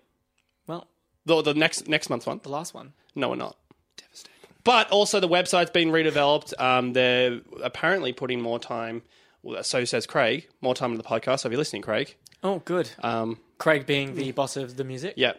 the, 1.27 1.43
the 1.43 1.55
next 1.55 1.89
next 1.89 2.11
month's 2.11 2.27
one. 2.27 2.41
the 2.43 2.49
last 2.51 2.75
one. 2.75 2.93
No, 3.15 3.29
we're 3.31 3.37
not. 3.37 3.57
Devastating. 3.97 4.33
But 4.65 4.91
also, 4.91 5.21
the 5.21 5.29
website's 5.29 5.71
been 5.71 5.89
redeveloped. 5.91 6.59
Um, 6.61 6.93
they're 6.93 7.41
apparently 7.63 8.13
putting 8.13 8.41
more 8.41 8.59
time. 8.59 9.03
Well, 9.43 9.63
so 9.65 9.85
says 9.85 10.07
Craig. 10.07 10.49
More 10.61 10.75
time 10.75 10.93
to 10.93 10.97
the 10.99 11.03
podcast. 11.05 11.41
So 11.41 11.49
if 11.49 11.53
you're 11.53 11.59
listening, 11.59 11.83
Craig, 11.83 12.15
Oh, 12.45 12.61
good. 12.65 12.91
um, 13.03 13.39
Craig 13.59 13.87
being 13.87 14.15
the 14.15 14.31
boss 14.33 14.57
of 14.57 14.77
the 14.77 14.85
music. 14.85 15.15
yeah, 15.17 15.33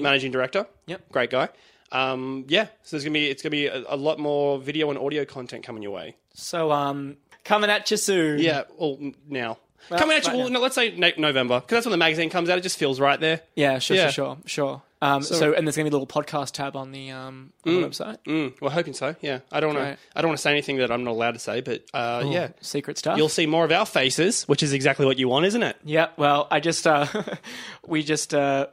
managing 0.00 0.32
director. 0.32 0.66
Yep. 0.86 1.12
great 1.12 1.30
guy. 1.30 1.48
Um, 1.90 2.46
yeah, 2.48 2.64
so 2.82 2.96
there's 2.96 3.04
gonna 3.04 3.12
be 3.12 3.28
it's 3.28 3.42
gonna 3.42 3.50
be 3.50 3.66
a, 3.66 3.84
a 3.88 3.96
lot 3.96 4.18
more 4.18 4.58
video 4.58 4.88
and 4.88 4.98
audio 4.98 5.26
content 5.26 5.62
coming 5.64 5.82
your 5.82 5.92
way. 5.92 6.16
So, 6.32 6.72
um, 6.72 7.18
coming 7.44 7.68
at 7.68 7.90
you 7.90 7.98
soon. 7.98 8.38
Yeah, 8.38 8.62
well 8.78 8.96
now 9.28 9.58
coming 9.90 10.16
at 10.16 10.24
you. 10.24 10.30
right 10.32 10.38
Well, 10.38 10.48
no, 10.48 10.60
let's 10.60 10.74
say 10.74 10.96
no- 10.96 11.10
November 11.18 11.60
because 11.60 11.76
that's 11.76 11.86
when 11.86 11.90
the 11.90 11.98
magazine 11.98 12.30
comes 12.30 12.48
out. 12.48 12.56
It 12.56 12.62
just 12.62 12.78
feels 12.78 12.98
right 12.98 13.20
there. 13.20 13.42
Yeah, 13.56 13.78
sure, 13.78 13.96
Yeah. 13.98 14.08
sure, 14.10 14.38
sure, 14.46 14.46
sure. 14.46 14.82
Um, 15.02 15.20
so, 15.22 15.52
and 15.52 15.66
there's 15.66 15.74
gonna 15.76 15.90
be 15.90 15.94
a 15.96 15.98
little 15.98 16.06
podcast 16.06 16.52
tab 16.52 16.76
on 16.76 16.92
the 16.92 17.10
um 17.10 17.52
on 17.66 17.80
the 17.80 17.88
website. 17.88 18.18
Mm, 18.24 18.54
we're 18.60 18.70
hoping 18.70 18.94
so. 18.94 19.16
Yeah, 19.20 19.40
I 19.50 19.58
don't 19.58 19.74
want 19.74 19.84
to. 19.84 19.98
I 20.14 20.22
don't 20.22 20.28
want 20.28 20.38
to 20.38 20.42
say 20.42 20.52
anything 20.52 20.76
that 20.76 20.92
I'm 20.92 21.02
not 21.02 21.10
allowed 21.10 21.32
to 21.32 21.40
say, 21.40 21.60
but 21.60 21.82
uh, 21.92 22.22
yeah, 22.26 22.50
Secret 22.60 22.98
stuff. 22.98 23.18
you'll 23.18 23.28
see 23.28 23.46
more 23.46 23.64
of 23.64 23.72
our 23.72 23.84
faces, 23.84 24.44
which 24.44 24.62
is 24.62 24.72
exactly 24.72 25.04
what 25.04 25.18
you 25.18 25.28
want, 25.28 25.44
isn't 25.46 25.62
it? 25.62 25.76
Yeah. 25.84 26.10
Well, 26.16 26.46
I 26.52 26.60
just 26.60 26.86
uh, 26.86 27.06
we 27.86 28.04
just 28.04 28.32
uh, 28.32 28.68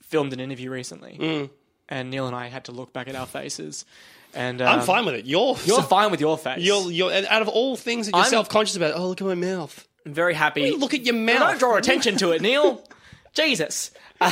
filmed 0.00 0.32
an 0.32 0.40
interview 0.40 0.70
recently, 0.70 1.18
Mm. 1.20 1.50
and 1.88 2.10
Neil 2.10 2.26
and 2.26 2.34
I 2.34 2.46
had 2.48 2.64
to 2.64 2.72
look 2.72 2.94
back 2.94 3.08
at 3.08 3.14
our 3.14 3.26
faces, 3.26 3.84
and 4.32 4.62
um, 4.62 4.68
I'm 4.80 4.86
fine 4.86 5.04
with 5.04 5.16
it. 5.16 5.26
You're 5.26 5.56
You're 5.66 5.82
fine 5.82 6.10
with 6.10 6.20
your 6.22 6.38
face. 6.38 6.60
You're, 6.60 6.90
you're 6.90 7.12
out 7.12 7.42
of 7.42 7.48
all 7.48 7.76
things 7.76 8.06
that 8.06 8.16
you're 8.16 8.24
self 8.24 8.48
conscious 8.48 8.76
about. 8.76 8.94
Oh, 8.94 9.08
look 9.08 9.20
at 9.20 9.26
my 9.26 9.34
mouth. 9.34 9.86
I'm 10.06 10.14
very 10.14 10.32
happy. 10.32 10.70
Look 10.72 10.94
at 10.94 11.02
your 11.04 11.14
mouth. 11.14 11.38
Don't 11.40 11.58
draw 11.58 11.76
attention 11.76 12.16
to 12.16 12.30
it, 12.32 12.40
Neil. 12.40 12.82
Jesus. 13.34 13.90
no, 14.20 14.28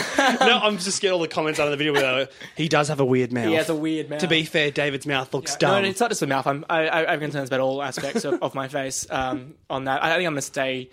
I'm 0.62 0.78
just 0.78 1.00
getting 1.00 1.14
all 1.14 1.20
the 1.20 1.26
comments 1.28 1.58
out 1.58 1.66
of 1.66 1.70
the 1.72 1.76
video 1.76 1.92
where 1.92 2.28
he 2.56 2.68
does 2.68 2.88
have 2.88 3.00
a 3.00 3.04
weird 3.04 3.32
mouth. 3.32 3.48
He 3.48 3.54
has 3.54 3.68
a 3.68 3.74
weird 3.74 4.08
mouth. 4.10 4.20
To 4.20 4.28
be 4.28 4.44
fair, 4.44 4.70
David's 4.70 5.06
mouth 5.06 5.32
looks 5.34 5.52
No, 5.54 5.58
dumb. 5.58 5.82
no, 5.82 5.88
it's 5.88 5.98
not 6.00 6.10
just 6.10 6.20
the 6.20 6.26
mouth. 6.26 6.46
I'm, 6.46 6.64
I, 6.70 6.88
I 6.88 7.10
have 7.10 7.20
concerns 7.20 7.48
about 7.48 7.60
all 7.60 7.82
aspects 7.82 8.24
of, 8.24 8.42
of 8.42 8.54
my 8.54 8.68
face. 8.68 9.06
Um, 9.10 9.54
on 9.68 9.84
that, 9.84 10.02
I 10.04 10.08
think 10.14 10.26
I'm 10.26 10.32
going 10.32 10.36
to 10.36 10.42
stay 10.42 10.90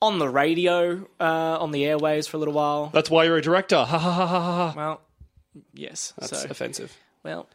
on 0.00 0.18
the 0.18 0.28
radio, 0.28 1.06
uh, 1.20 1.58
on 1.60 1.72
the 1.72 1.82
airwaves 1.82 2.28
for 2.28 2.36
a 2.36 2.40
little 2.40 2.54
while. 2.54 2.86
That's 2.92 3.10
why 3.10 3.24
you're 3.24 3.36
a 3.36 3.42
director. 3.42 3.76
Ha 3.76 3.84
ha 3.84 3.98
ha 3.98 4.26
ha 4.26 4.26
ha. 4.26 4.70
ha. 4.70 4.72
Well, 4.76 5.00
yes. 5.74 6.14
That's 6.18 6.40
so, 6.42 6.48
offensive. 6.48 6.96
well, 7.22 7.48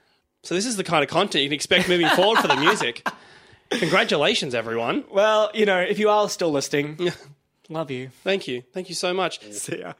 So 0.43 0.53
this 0.53 0.65
is 0.67 0.75
the 0.77 0.83
kind 0.83 1.03
of 1.03 1.09
content 1.09 1.41
you 1.43 1.49
can 1.49 1.55
expect 1.55 1.87
moving 1.89 2.09
forward 2.09 2.39
for 2.39 2.47
the 2.47 2.57
music. 2.57 3.07
Congratulations, 3.71 4.53
everyone. 4.53 5.05
well, 5.09 5.49
you 5.53 5.65
know, 5.65 5.79
if 5.79 5.97
you 5.97 6.09
are 6.09 6.27
still 6.29 6.51
listening, 6.51 7.09
love 7.71 7.89
you. 7.91 8.09
Thank 8.23 8.47
you. 8.47 8.63
Thank 8.73 8.89
you 8.89 8.95
so 8.95 9.13
much. 9.13 9.41
See 9.51 9.79
ya. 9.79 9.93